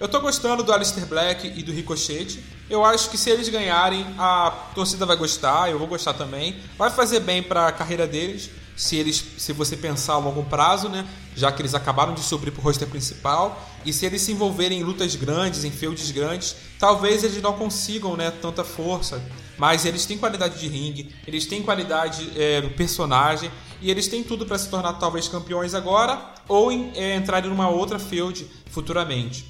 [0.00, 2.42] Eu tô gostando do Aleister Black e do Ricochet.
[2.68, 6.56] Eu acho que se eles ganharem, a torcida vai gostar, eu vou gostar também.
[6.76, 10.88] Vai fazer bem para a carreira deles, se eles, se você pensar a longo prazo,
[10.88, 11.06] né?
[11.36, 14.82] Já que eles acabaram de subir pro roster principal e se eles se envolverem em
[14.82, 19.22] lutas grandes, em feudes grandes, talvez eles não consigam, né, tanta força
[19.56, 24.46] mas eles têm qualidade de ringue, eles têm qualidade é, personagem e eles têm tudo
[24.46, 29.48] para se tornar talvez campeões agora ou em, é, entrarem numa outra field futuramente.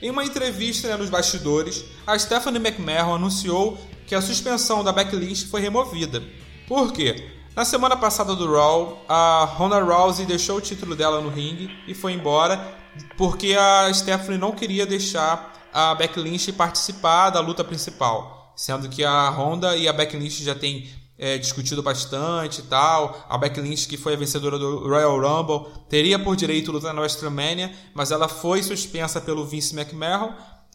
[0.00, 5.48] Em uma entrevista né, nos bastidores, a Stephanie McMahon anunciou que a suspensão da backlist
[5.48, 6.22] foi removida.
[6.66, 7.30] Por quê?
[7.54, 11.94] Na semana passada do Raw, a Ronda Rousey deixou o título dela no ringue e
[11.94, 12.76] foi embora
[13.16, 19.04] porque a Stephanie não queria deixar a Becky Lynch participar da luta principal sendo que
[19.04, 20.88] a Honda e a Lynch já têm
[21.18, 23.24] é, discutido bastante e tal.
[23.28, 27.72] A Lynch, que foi a vencedora do Royal Rumble, teria por direito lutar na WrestleMania,
[27.94, 30.32] mas ela foi suspensa pelo Vince McMahon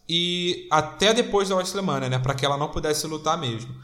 [0.08, 3.74] e até depois da WrestleMania, né, para que ela não pudesse lutar mesmo.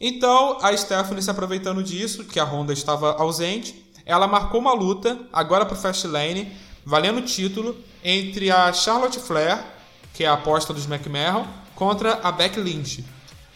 [0.00, 5.18] Então, a Stephanie se aproveitando disso, que a Honda estava ausente, ela marcou uma luta
[5.32, 6.52] agora para Fastlane,
[6.84, 9.64] valendo o título entre a Charlotte Flair,
[10.12, 13.04] que é a aposta dos McMahon, contra a Becky Lynch.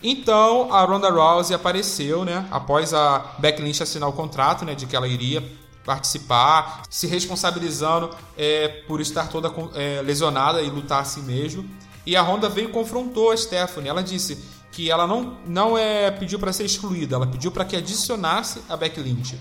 [0.02, 2.46] Então a Ronda Rousey apareceu, né?
[2.50, 4.74] Após a Becky Lynch assinar o contrato, né?
[4.74, 5.42] De que ela iria
[5.84, 11.68] participar, se responsabilizando é, por estar toda é, lesionada e lutar assim mesmo.
[12.04, 13.88] E a Ronda veio e confrontou a Stephanie.
[13.88, 14.38] Ela disse
[14.70, 18.76] que ela não, não é, pediu para ser excluída, ela pediu para que adicionasse a
[18.76, 19.38] Becky Lynch.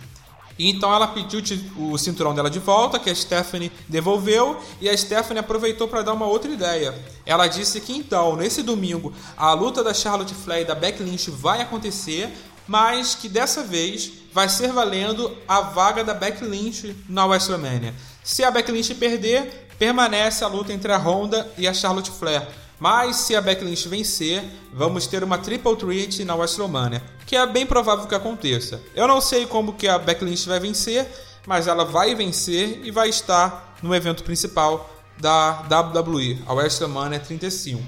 [0.57, 1.41] E então ela pediu
[1.77, 6.13] o cinturão dela de volta, que a Stephanie devolveu, e a Stephanie aproveitou para dar
[6.13, 6.93] uma outra ideia.
[7.25, 11.29] Ela disse que então, nesse domingo, a luta da Charlotte Flair e da Becky Lynch
[11.29, 12.35] vai acontecer,
[12.67, 17.93] mas que dessa vez vai ser valendo a vaga da Becky Lynch na WrestleMania.
[18.23, 22.47] Se a Becky Lynch perder, permanece a luta entre a Honda e a Charlotte Flair.
[22.79, 27.45] Mas se a Becky Lynch vencer, vamos ter uma Triple Threat na WrestleMania, que é
[27.45, 28.79] bem provável que aconteça.
[28.93, 31.07] Eu não sei como que a Becky Lynch vai vencer,
[31.45, 37.81] mas ela vai vencer e vai estar no evento principal da WWE, a WrestleMania 35.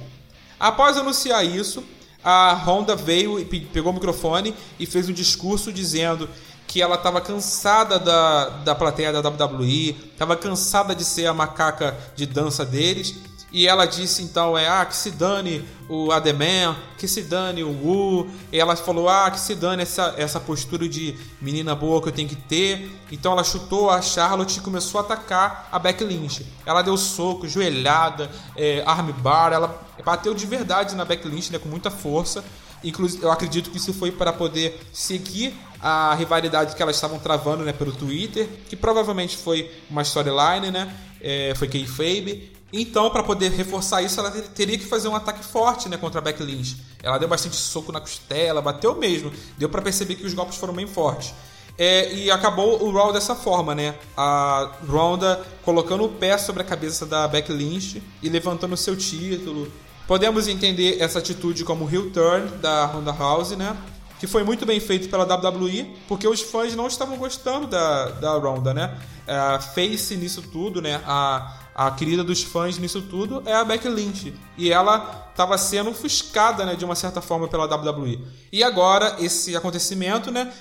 [0.59, 1.83] Após anunciar isso,
[2.23, 6.27] a Honda veio e pegou o microfone e fez um discurso dizendo
[6.65, 11.97] que ela estava cansada da, da plateia da WWE, estava cansada de ser a macaca
[12.15, 13.15] de dança deles
[13.51, 17.69] e ela disse então é ah que se dane o Ademan, que se dane o
[17.69, 18.29] Wu.
[18.51, 22.11] E ela falou ah que se dane essa, essa postura de menina boa que eu
[22.11, 22.91] tenho que ter.
[23.11, 26.45] Então ela chutou a Charlotte e começou a atacar a Becky Lynch.
[26.65, 31.69] Ela deu soco, joelhada, é, armbar, ela bateu de verdade na Becky Lynch né, com
[31.69, 32.43] muita força.
[32.83, 37.63] Inclusive, eu acredito que isso foi para poder seguir a rivalidade que elas estavam travando
[37.63, 40.93] né, pelo Twitter, que provavelmente foi uma storyline, né?
[41.21, 42.58] É, foi kayfabe.
[42.71, 46.21] Então, para poder reforçar isso, ela teria que fazer um ataque forte né, contra a
[46.21, 46.77] Becky Lynch.
[47.01, 49.31] Ela deu bastante soco na costela, bateu mesmo.
[49.57, 51.33] Deu para perceber que os golpes foram bem fortes.
[51.77, 53.95] É, e acabou o Raw dessa forma, né?
[54.15, 58.97] A Ronda colocando o pé sobre a cabeça da Becky Lynch e levantando o seu
[58.97, 59.71] título.
[60.05, 63.77] Podemos entender essa atitude como heel turn da Ronda House, né?
[64.19, 68.33] que foi muito bem feito pela WWE, porque os fãs não estavam gostando da, da
[68.33, 68.99] Ronda, né?
[69.25, 71.01] A face nisso tudo, né?
[71.05, 74.33] A, a querida dos fãs nisso tudo é a Becky Lynch.
[74.57, 78.25] E ela estava sendo ofuscada, né, de uma certa forma pela WWE.
[78.51, 80.51] E agora esse acontecimento, né,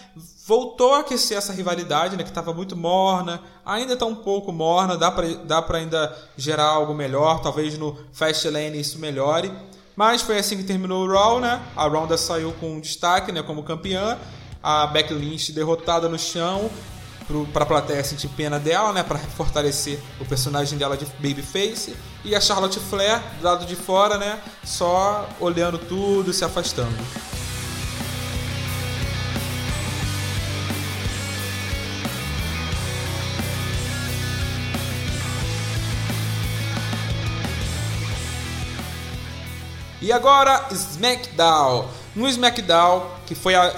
[0.47, 4.97] voltou a aquecer essa rivalidade, né, que estava muito morna, ainda está um pouco morna,
[4.97, 9.53] dá para dá para ainda gerar algo melhor, talvez no Fastlane isso melhore.
[9.97, 11.61] Mas foi assim que terminou o Raw, né?
[11.77, 14.16] A Ronda saiu com destaque, né, como campeã.
[14.62, 16.71] A Becky Lynch derrotada no chão
[17.53, 22.35] para a plateia sentir pena dela, né, para fortalecer o personagem dela de babyface, e
[22.35, 26.97] a Charlotte Flair do lado de fora, né, só olhando tudo, se afastando.
[40.01, 41.87] E agora SmackDown.
[42.14, 43.75] No SmackDown, que foi a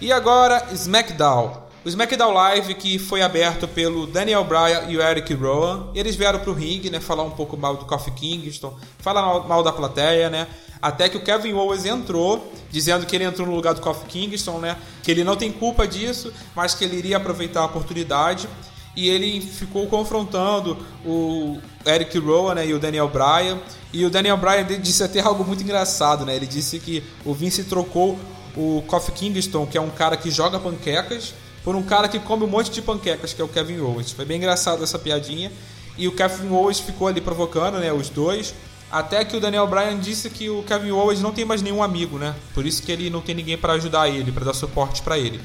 [0.00, 1.67] E agora SmackDown.
[1.84, 6.40] O SmackDown Live, que foi aberto pelo Daniel Bryan e o Eric Rowan, eles vieram
[6.40, 10.48] pro ringue, né, falar um pouco mal do Kofi Kingston, falar mal da plateia, né,
[10.82, 14.58] até que o Kevin Owens entrou, dizendo que ele entrou no lugar do Kofi Kingston,
[14.58, 18.48] né, que ele não tem culpa disso, mas que ele iria aproveitar a oportunidade,
[18.96, 23.56] e ele ficou confrontando o Eric Rowan né, e o Daniel Bryan,
[23.92, 27.62] e o Daniel Bryan disse até algo muito engraçado, né, ele disse que o Vince
[27.62, 28.18] trocou
[28.56, 31.32] o Kofi Kingston, que é um cara que joga panquecas,
[31.64, 34.12] por um cara que come um monte de panquecas, que é o Kevin Owens.
[34.12, 35.52] Foi bem engraçado essa piadinha.
[35.96, 38.54] E o Kevin Owens ficou ali provocando, né, os dois.
[38.90, 42.16] Até que o Daniel Bryan disse que o Kevin Owens não tem mais nenhum amigo,
[42.16, 42.34] né?
[42.54, 45.40] Por isso que ele não tem ninguém para ajudar ele, para dar suporte para ele.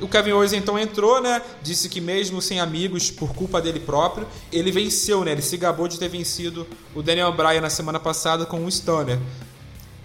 [0.00, 1.42] O Kevin Owens então entrou, né?
[1.60, 5.32] Disse que mesmo sem amigos, por culpa dele próprio, ele venceu, né?
[5.32, 9.18] Ele se gabou de ter vencido o Daniel Bryan na semana passada com um Stunner.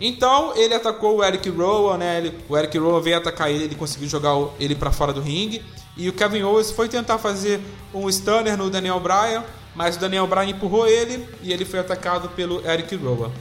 [0.06, 2.18] Então ele atacou o Eric Rowan, né?
[2.18, 5.64] Ele, o Eric Rowan veio atacar ele, ele conseguiu jogar ele para fora do ringue.
[5.96, 7.62] E o Kevin Owens foi tentar fazer
[7.94, 12.28] um stunner no Daniel Bryan, mas o Daniel Bryan empurrou ele e ele foi atacado
[12.32, 13.32] pelo Eric Rowan.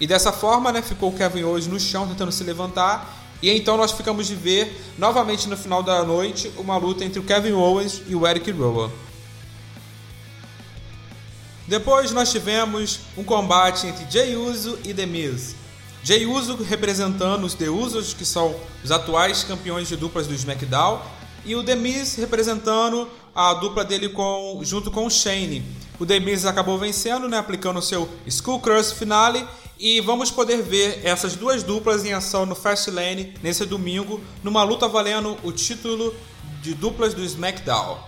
[0.00, 3.14] E dessa forma, né, ficou o Kevin Owens no chão tentando se levantar.
[3.42, 7.24] E então nós ficamos de ver novamente no final da noite uma luta entre o
[7.24, 8.90] Kevin Owens e o Eric Rowan.
[11.68, 15.65] Depois nós tivemos um combate entre Jey Uso e The Miz.
[16.06, 21.02] Jey Uso representando os The Usos, que são os atuais campeões de duplas do SmackDown,
[21.44, 21.74] e o The
[22.16, 25.64] representando a dupla dele com, junto com o Shane.
[25.98, 29.44] O The acabou vencendo, né, aplicando o seu Skull Crush Finale,
[29.80, 34.86] e vamos poder ver essas duas duplas em ação no Fastlane nesse domingo, numa luta
[34.86, 36.14] valendo o título
[36.62, 37.98] de duplas do SmackDown.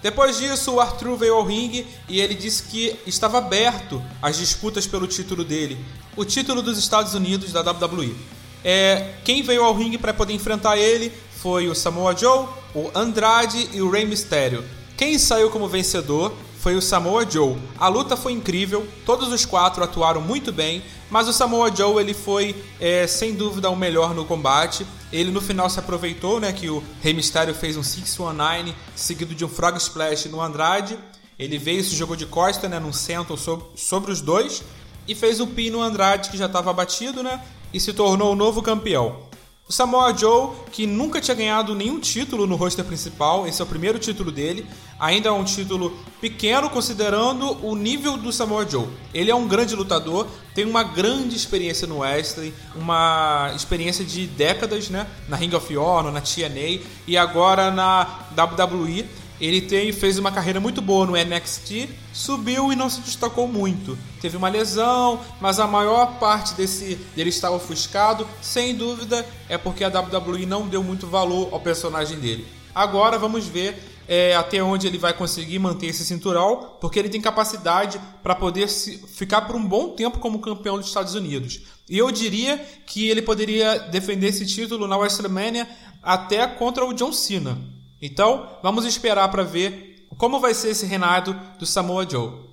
[0.00, 4.86] Depois disso, o Arthur veio ao ringue e ele disse que estava aberto às disputas
[4.86, 5.76] pelo título dele,
[6.16, 8.16] o título dos Estados Unidos da WWE.
[8.64, 13.68] É, quem veio ao ringue para poder enfrentar ele foi o Samoa Joe, o Andrade
[13.72, 14.64] e o Rey Mysterio.
[14.96, 17.56] Quem saiu como vencedor foi o Samoa Joe.
[17.78, 22.14] A luta foi incrível, todos os quatro atuaram muito bem, mas o Samoa Joe ele
[22.14, 24.84] foi é, sem dúvida o melhor no combate.
[25.12, 29.44] Ele no final se aproveitou, né, que o Rey Mysterio fez um 619 seguido de
[29.44, 30.98] um Frog Splash no Andrade.
[31.38, 33.36] Ele veio se jogou de costa, né, num centro
[33.76, 34.64] sobre os dois
[35.06, 37.40] e fez o pin no Andrade que já estava abatido, né,
[37.72, 39.26] e se tornou o novo campeão.
[39.68, 43.66] O Samoa Joe, que nunca tinha ganhado nenhum título no roster principal, esse é o
[43.66, 44.64] primeiro título dele,
[44.96, 45.90] ainda é um título
[46.20, 48.86] pequeno considerando o nível do Samoa Joe.
[49.12, 54.88] Ele é um grande lutador, tem uma grande experiência no wrestling, uma experiência de décadas,
[54.88, 59.04] né, na Ring of Honor, na TNA e agora na WWE
[59.40, 63.98] ele tem, fez uma carreira muito boa no NXT, subiu e não se destacou muito.
[64.20, 69.84] Teve uma lesão, mas a maior parte desse dele estava ofuscado, sem dúvida, é porque
[69.84, 72.46] a WWE não deu muito valor ao personagem dele.
[72.74, 77.20] Agora vamos ver é, até onde ele vai conseguir manter esse cinturão, porque ele tem
[77.20, 81.60] capacidade para poder se, ficar por um bom tempo como campeão dos Estados Unidos.
[81.88, 85.68] E eu diria que ele poderia defender esse título na WrestleMania
[86.02, 87.75] até contra o John Cena.
[88.00, 92.46] Então, vamos esperar para ver como vai ser esse reinado do Samoa Joe.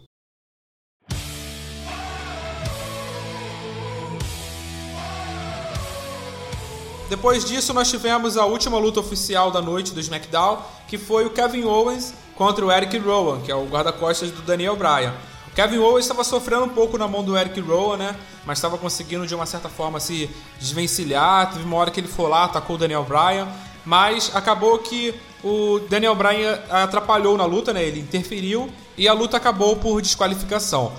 [7.10, 11.30] Depois disso, nós tivemos a última luta oficial da noite do SmackDown, que foi o
[11.30, 15.14] Kevin Owens contra o Eric Rowan, que é o guarda-costas do Daniel Bryan.
[15.48, 18.16] O Kevin Owens estava sofrendo um pouco na mão do Eric Rowan, né?
[18.46, 20.28] Mas estava conseguindo de uma certa forma se
[20.58, 21.54] desvencilhar.
[21.54, 23.48] Teve uma hora que ele foi lá, atacou o Daniel Bryan,
[23.86, 25.14] mas acabou que
[25.44, 27.84] o Daniel Bryan atrapalhou na luta, né?
[27.84, 30.94] Ele interferiu e a luta acabou por desqualificação.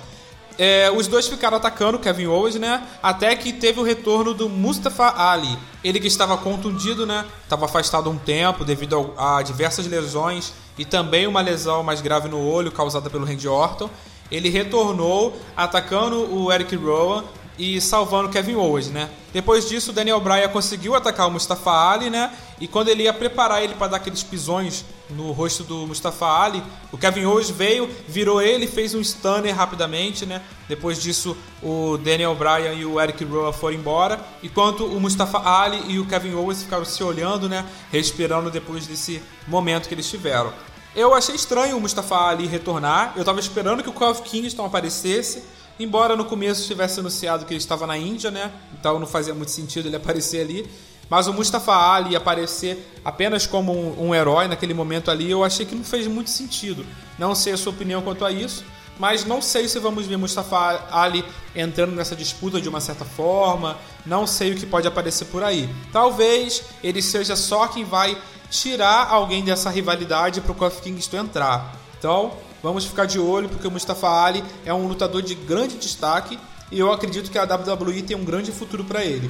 [0.57, 2.81] é, os dois ficaram atacando Kevin Owens, né?
[3.03, 5.57] Até que teve o retorno do Mustafa Ali.
[5.83, 7.25] Ele que estava contundido, né?
[7.43, 12.29] Estava afastado um tempo devido a, a diversas lesões e também uma lesão mais grave
[12.29, 13.89] no olho causada pelo Randy Orton.
[14.31, 17.23] Ele retornou atacando o Eric Rowan
[17.57, 19.09] e salvando Kevin Owens, né?
[19.33, 22.31] Depois disso, Daniel Bryan conseguiu atacar o Mustafa Ali, né?
[22.59, 26.63] E quando ele ia preparar ele para dar aqueles pisões no rosto do Mustafa Ali,
[26.91, 30.41] o Kevin Owens veio, virou ele, fez um stunner rapidamente, né?
[30.67, 35.81] Depois disso, o Daniel Bryan e o Eric Rowan foram embora, enquanto o Mustafa Ali
[35.87, 37.65] e o Kevin Owens ficaram se olhando, né?
[37.91, 40.53] Respirando depois desse momento que eles tiveram.
[40.95, 43.13] Eu achei estranho o Mustafa Ali retornar.
[43.17, 45.43] Eu tava esperando que o Kofi Kingston aparecesse.
[45.79, 48.51] Embora no começo tivesse anunciado que ele estava na Índia, né?
[48.79, 50.69] Então não fazia muito sentido ele aparecer ali.
[51.09, 55.65] Mas o Mustafa Ali aparecer apenas como um, um, herói naquele momento ali, eu achei
[55.65, 56.85] que não fez muito sentido.
[57.19, 58.65] Não sei a sua opinião quanto a isso,
[58.97, 61.23] mas não sei se vamos ver Mustafa Ali
[61.55, 63.77] entrando nessa disputa de uma certa forma.
[64.05, 65.69] Não sei o que pode aparecer por aí.
[65.91, 68.17] Talvez ele seja só quem vai
[68.49, 71.75] tirar alguém dessa rivalidade para o Kofi Kingston entrar.
[71.97, 72.33] Então,
[72.65, 76.39] vamos ficar de olho porque o Mustafa Ali é um lutador de grande destaque
[76.71, 79.29] e eu acredito que a WWE tem um grande futuro para ele.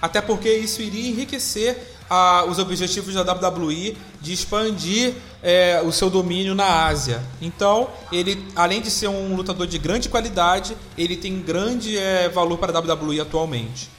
[0.00, 6.10] Até porque isso iria enriquecer ah, os objetivos da WWE de expandir é, o seu
[6.10, 7.22] domínio na Ásia.
[7.40, 12.58] Então, ele, além de ser um lutador de grande qualidade, ele tem grande é, valor
[12.58, 13.90] para a WWE atualmente.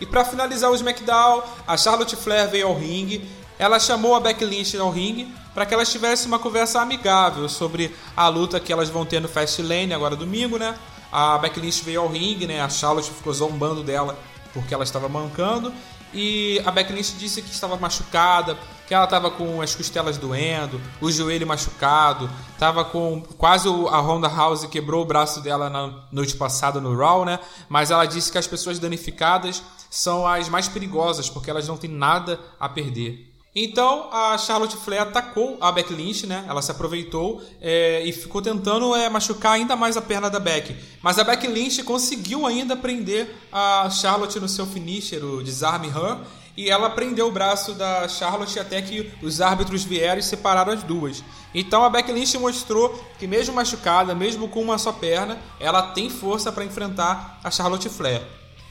[0.00, 3.26] E para finalizar o SmackDown, a Charlotte Flair veio ao ringue.
[3.58, 7.94] Ela chamou a Becky Lynch ao ringue para que elas tivessem uma conversa amigável sobre
[8.14, 10.76] a luta que elas vão ter no Fastlane agora domingo, né?
[11.10, 12.60] A Becky Lynch veio ao ringue, né?
[12.60, 14.18] A Charlotte ficou zombando dela
[14.52, 15.72] porque ela estava mancando.
[16.12, 20.80] E a Becky Lynch disse que estava machucada, que ela estava com as costelas doendo,
[21.00, 26.36] o joelho machucado, estava com quase a Honda House quebrou o braço dela na noite
[26.36, 27.38] passada no Raw, né?
[27.68, 31.90] Mas ela disse que as pessoas danificadas são as mais perigosas porque elas não têm
[31.90, 33.35] nada a perder.
[33.58, 36.44] Então a Charlotte Flair atacou a Becky Lynch, né?
[36.46, 40.76] Ela se aproveitou é, e ficou tentando é, machucar ainda mais a perna da Becky.
[41.00, 46.18] Mas a Becky Lynch conseguiu ainda prender a Charlotte no seu finisher, o Disarm Her,
[46.54, 50.82] e ela prendeu o braço da Charlotte até que os árbitros vieram e separaram as
[50.82, 51.24] duas.
[51.54, 56.10] Então a Becky Lynch mostrou que mesmo machucada, mesmo com uma só perna, ela tem
[56.10, 58.22] força para enfrentar a Charlotte Flair.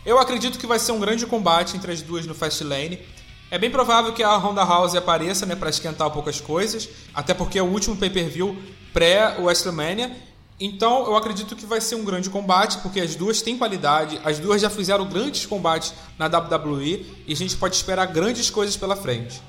[0.05, 2.99] Eu acredito que vai ser um grande combate entre as duas no Fastlane.
[3.51, 6.89] É bem provável que a Honda House apareça, né, para esquentar um pouco as coisas,
[7.13, 8.57] até porque é o último pay-per-view
[8.91, 10.15] pré-WrestleMania.
[10.59, 14.39] Então, eu acredito que vai ser um grande combate, porque as duas têm qualidade, as
[14.39, 18.95] duas já fizeram grandes combates na WWE e a gente pode esperar grandes coisas pela
[18.95, 19.41] frente.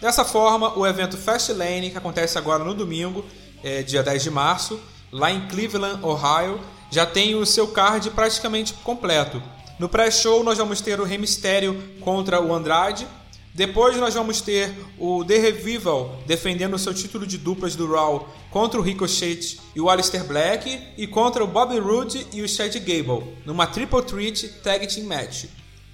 [0.00, 3.24] Dessa forma, o evento Fastlane, que acontece agora no domingo,
[3.64, 4.78] é, dia 10 de março,
[5.10, 6.60] lá em Cleveland, Ohio,
[6.90, 9.42] já tem o seu card praticamente completo.
[9.78, 13.06] No pré-show nós vamos ter o Rey Mysterio contra o Andrade.
[13.52, 18.26] Depois nós vamos ter o The Revival defendendo o seu título de duplas do Raw
[18.50, 22.74] contra o Ricochet e o Aleister Black e contra o Bobby Roode e o Chad
[22.74, 25.44] Gable numa Triple Threat Tag Team Match.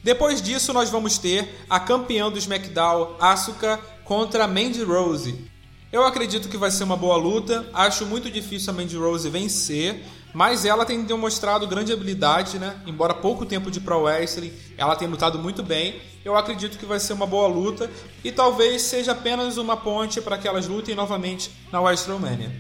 [0.03, 5.51] Depois disso nós vamos ter a campeã do SmackDown, Asuka, contra a Mandy Rose.
[5.93, 10.03] Eu acredito que vai ser uma boa luta, acho muito difícil a Mandy Rose vencer,
[10.33, 12.81] mas ela tem demonstrado grande habilidade, né?
[12.87, 16.01] Embora pouco tempo de Pro Wrestling, ela tem lutado muito bem.
[16.25, 17.91] Eu acredito que vai ser uma boa luta
[18.25, 22.51] e talvez seja apenas uma ponte para que elas lutem novamente na WrestleMania.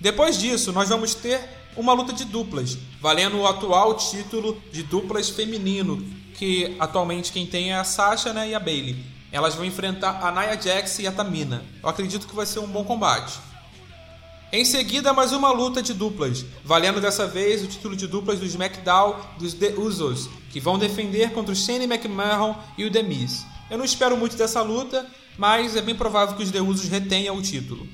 [0.00, 1.40] Depois disso, nós vamos ter
[1.76, 6.02] uma luta de duplas, valendo o atual título de duplas feminino,
[6.34, 9.04] que atualmente quem tem é a Sasha né, e a Bailey.
[9.30, 11.62] Elas vão enfrentar a Nia Jax e a Tamina.
[11.82, 13.38] Eu acredito que vai ser um bom combate.
[14.52, 18.46] Em seguida, mais uma luta de duplas, valendo dessa vez o título de duplas do
[18.46, 23.46] SmackDown dos The Usos, que vão defender contra o Shane McMahon e o The Miz.
[23.70, 25.06] Eu não espero muito dessa luta,
[25.38, 27.86] mas é bem provável que os The Usos retenham o título.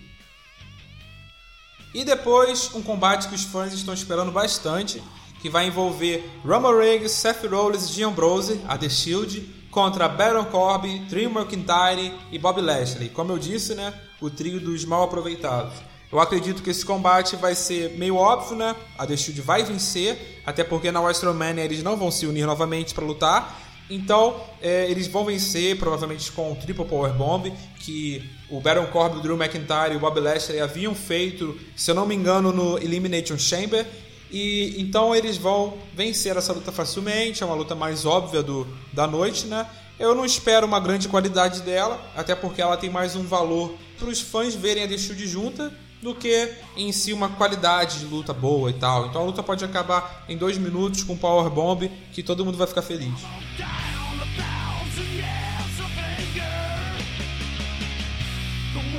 [1.93, 5.03] E depois, um combate que os fãs estão esperando bastante,
[5.43, 11.05] que vai envolver Roman Reigns, Seth Rollins Dean Ambrose, a The Shield, contra Baron Corbin,
[11.05, 13.11] Drew McIntyre e Bob Lashley.
[13.11, 13.93] Como eu disse, né,
[14.23, 15.75] o trio dos mal aproveitados.
[16.11, 18.77] Eu acredito que esse combate vai ser meio óbvio, né?
[18.97, 22.95] A The Shield vai vencer, até porque na WrestleMania eles não vão se unir novamente
[22.95, 23.61] para lutar.
[23.91, 29.19] Então, é, eles vão vencer, provavelmente com o Triple Power Bomb, que o Baron Corbin,
[29.19, 32.79] o Drew McIntyre e o Bob Lashley haviam feito, se eu não me engano, no
[32.79, 33.85] Elimination Chamber.
[34.31, 39.07] E então eles vão vencer essa luta facilmente, é uma luta mais óbvia do, da
[39.07, 39.67] noite, né?
[39.99, 44.09] Eu não espero uma grande qualidade dela, até porque ela tem mais um valor para
[44.09, 48.32] os fãs verem a The Shield junta do que em si uma qualidade de luta
[48.32, 49.07] boa e tal.
[49.07, 52.66] Então a luta pode acabar em dois minutos com Power Bomb que todo mundo vai
[52.66, 53.14] ficar feliz.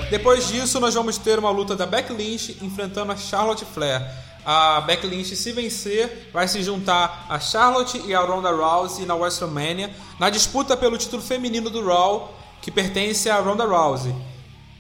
[0.10, 4.02] Depois disso, nós vamos ter uma luta da Becky Lynch enfrentando a Charlotte Flair.
[4.46, 9.14] A Becky Lynch, se vencer, vai se juntar a Charlotte e a Ronda Rousey na
[9.14, 14.16] WrestleMania na disputa pelo título feminino do Raw, que pertence a Ronda Rousey.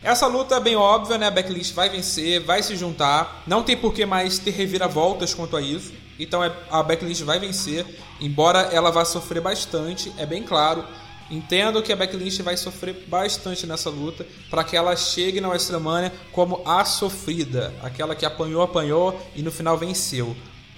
[0.08, 1.28] Essa luta é bem óbvia, né?
[1.28, 3.43] A Lynch vai vencer, vai se juntar.
[3.45, 5.91] Não tem por que mais ter reviravoltas quanto a isso.
[6.18, 7.86] Então é, a Lynch vai vencer,
[8.22, 10.86] embora ela vá sofrer bastante, é bem claro.
[11.30, 16.14] Entendo que a Lynch vai sofrer bastante nessa luta para que ela chegue na WrestleMania
[16.32, 20.34] como a sofrida, aquela que apanhou, apanhou e no final venceu.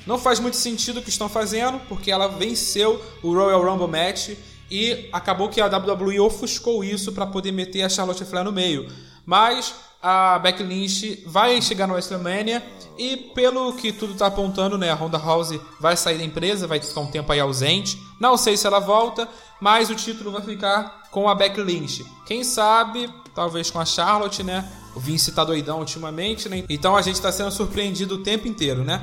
[0.08, 4.32] Não faz muito sentido o que estão fazendo, porque ela venceu o Royal Rumble match
[4.72, 8.90] e acabou que a WWE ofuscou isso para poder meter a Charlotte Flair no meio.
[9.30, 12.66] Mas a Becky Lynch vai chegar no WrestleMania
[12.98, 16.80] e pelo que tudo está apontando, né, a Ronda House vai sair da empresa, vai
[16.80, 18.02] ficar um tempo aí ausente.
[18.20, 19.30] Não sei se ela volta,
[19.62, 22.04] mas o título vai ficar com a Becky Lynch.
[22.26, 24.68] Quem sabe, talvez com a Charlotte, né?
[24.96, 26.64] O Vince tá doidão ultimamente, né?
[26.68, 29.00] Então a gente está sendo surpreendido o tempo inteiro, né?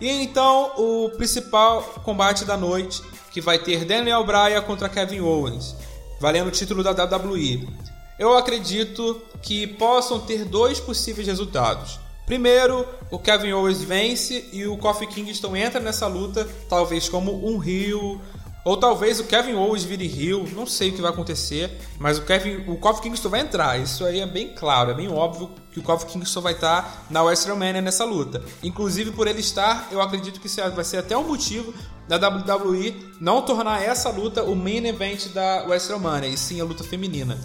[0.00, 5.76] E então o principal combate da noite, que vai ter Daniel Bryan contra Kevin Owens,
[6.20, 7.87] valendo o título da WWE.
[8.18, 12.00] Eu acredito que possam ter dois possíveis resultados.
[12.26, 17.56] Primeiro, o Kevin Owens vence e o Kofi Kingston entra nessa luta, talvez como um
[17.56, 18.20] Rio,
[18.64, 22.22] ou talvez o Kevin Owens vire Rio, não sei o que vai acontecer, mas o
[22.22, 23.80] Kevin, o Kofi Kingston vai entrar.
[23.80, 27.22] Isso aí é bem claro, é bem óbvio que o Kofi Kingston vai estar na
[27.22, 28.42] WrestleMania nessa luta.
[28.62, 31.72] Inclusive por ele estar, eu acredito que vai ser até um motivo
[32.06, 36.84] da WWE não tornar essa luta o main event da WrestleMania, e sim a luta
[36.84, 37.38] feminina.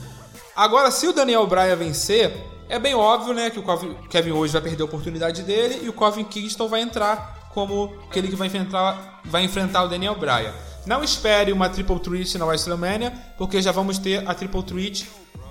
[0.55, 2.31] Agora, se o Daniel Bryan vencer,
[2.69, 3.63] é bem óbvio, né, que o
[4.09, 8.27] Kevin Owens vai perder a oportunidade dele e o Kofi Kingston vai entrar como aquele
[8.27, 10.53] que vai enfrentar, vai enfrentar o Daniel Bryan.
[10.85, 15.09] Não espere uma Triple Threat na WrestleMania, porque já vamos ter a Triple Threat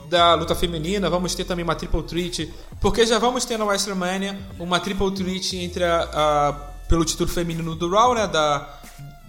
[0.09, 4.39] da luta feminina, vamos ter também uma Triple Threat, porque já vamos ter na WrestleMania
[4.59, 6.53] uma Triple Threat entre a, a
[6.87, 8.81] pelo título feminino do Raw, né, da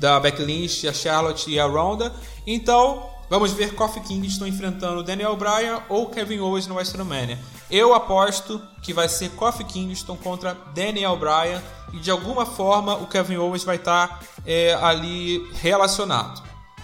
[0.04, 2.14] da Becky Lynch, a Charlotte e a Ronda.
[2.46, 7.40] Então, vamos ver Kofi Kingston enfrentando Daniel Bryan ou Kevin Owens no WrestleMania.
[7.70, 11.62] Eu aposto que vai ser Kofi Kingston contra Daniel Bryan
[11.94, 16.44] e de alguma forma o Kevin Owens vai estar tá, é, ali relacionado.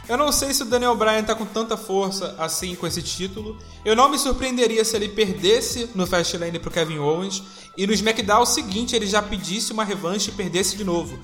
[0.09, 3.55] Eu não sei se o Daniel Bryan está com tanta força assim com esse título.
[3.85, 7.43] Eu não me surpreenderia se ele perdesse no Fastlane para o Kevin Owens
[7.77, 11.19] e no SmackDown seguinte ele já pedisse uma revanche e perdesse de novo.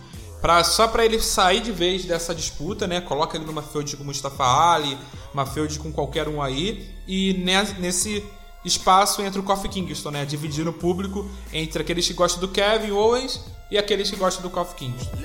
[0.45, 3.01] Pra, só para ele sair de vez dessa disputa, né?
[3.01, 4.95] Coloca ele numa feud com Mustafa Ali,
[5.33, 7.33] uma feud com qualquer um aí e
[7.79, 8.23] nesse
[8.63, 10.23] espaço entre o Kofi Kingston, né?
[10.23, 13.41] Dividindo o público entre aqueles que gostam do Kevin Owens
[13.71, 15.17] e aqueles que gostam do Kofi Kingston.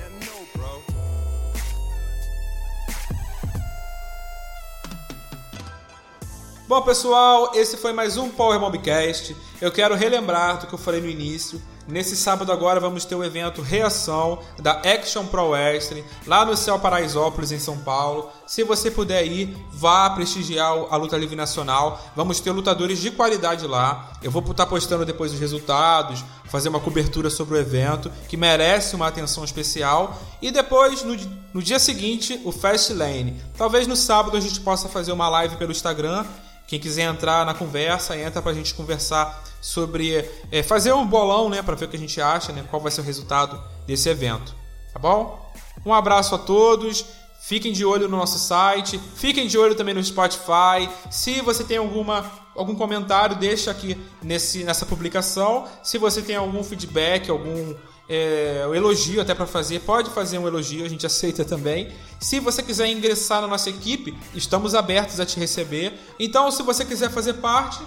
[6.66, 9.36] Bom, pessoal, esse foi mais um Power Mobbcast.
[9.60, 11.60] Eu quero relembrar do que eu falei no início.
[11.90, 16.78] Nesse sábado agora vamos ter o evento Reação da Action Pro Wrestling lá no Céu
[16.78, 18.30] Paraisópolis em São Paulo.
[18.46, 22.00] Se você puder ir, vá prestigiar a luta livre nacional.
[22.14, 24.12] Vamos ter lutadores de qualidade lá.
[24.22, 28.94] Eu vou estar postando depois os resultados, fazer uma cobertura sobre o evento que merece
[28.94, 30.16] uma atenção especial.
[30.40, 31.16] E depois no,
[31.52, 33.42] no dia seguinte o Fast Lane.
[33.58, 36.24] Talvez no sábado a gente possa fazer uma live pelo Instagram
[36.70, 41.48] quem quiser entrar na conversa, entra para a gente conversar sobre é, fazer um bolão,
[41.48, 44.08] né, para ver o que a gente acha, né, qual vai ser o resultado desse
[44.08, 44.54] evento.
[44.92, 45.52] Tá bom?
[45.84, 47.04] Um abraço a todos.
[47.42, 50.88] Fiquem de olho no nosso site, fiquem de olho também no Spotify.
[51.10, 55.66] Se você tem alguma algum comentário, deixa aqui nesse, nessa publicação.
[55.82, 57.74] Se você tem algum feedback, algum
[58.08, 61.92] é, elogio até para fazer, pode fazer um elogio, a gente aceita também.
[62.18, 65.94] Se você quiser ingressar na nossa equipe, estamos abertos a te receber.
[66.18, 67.80] Então, se você quiser fazer parte,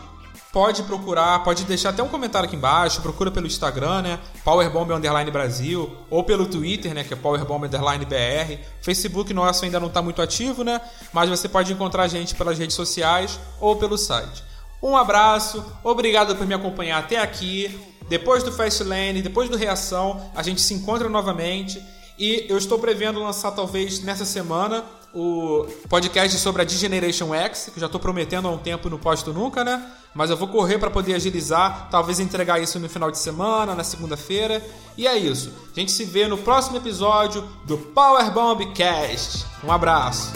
[0.53, 4.19] pode procurar, pode deixar até um comentário aqui embaixo, procura pelo Instagram, né?
[4.45, 7.03] Powerbomb Underline Brasil, ou pelo Twitter, né?
[7.03, 8.63] Que é Powerbomb Underline BR.
[8.79, 10.79] Facebook nosso ainda não está muito ativo, né?
[11.11, 14.43] Mas você pode encontrar a gente pelas redes sociais ou pelo site.
[14.81, 17.81] Um abraço, obrigado por me acompanhar até aqui.
[18.07, 21.83] Depois do Fastlane, depois do Reação, a gente se encontra novamente.
[22.19, 24.83] E eu estou prevendo lançar, talvez, nessa semana,
[25.14, 29.32] o podcast sobre a Degeneration X, que já estou prometendo há um tempo no Posto
[29.32, 29.91] Nunca, né?
[30.14, 33.84] Mas eu vou correr para poder agilizar, talvez entregar isso no final de semana, na
[33.84, 34.64] segunda-feira.
[34.97, 35.51] E é isso.
[35.76, 39.45] A gente se vê no próximo episódio do Power Bomb Cast.
[39.64, 40.34] Um abraço.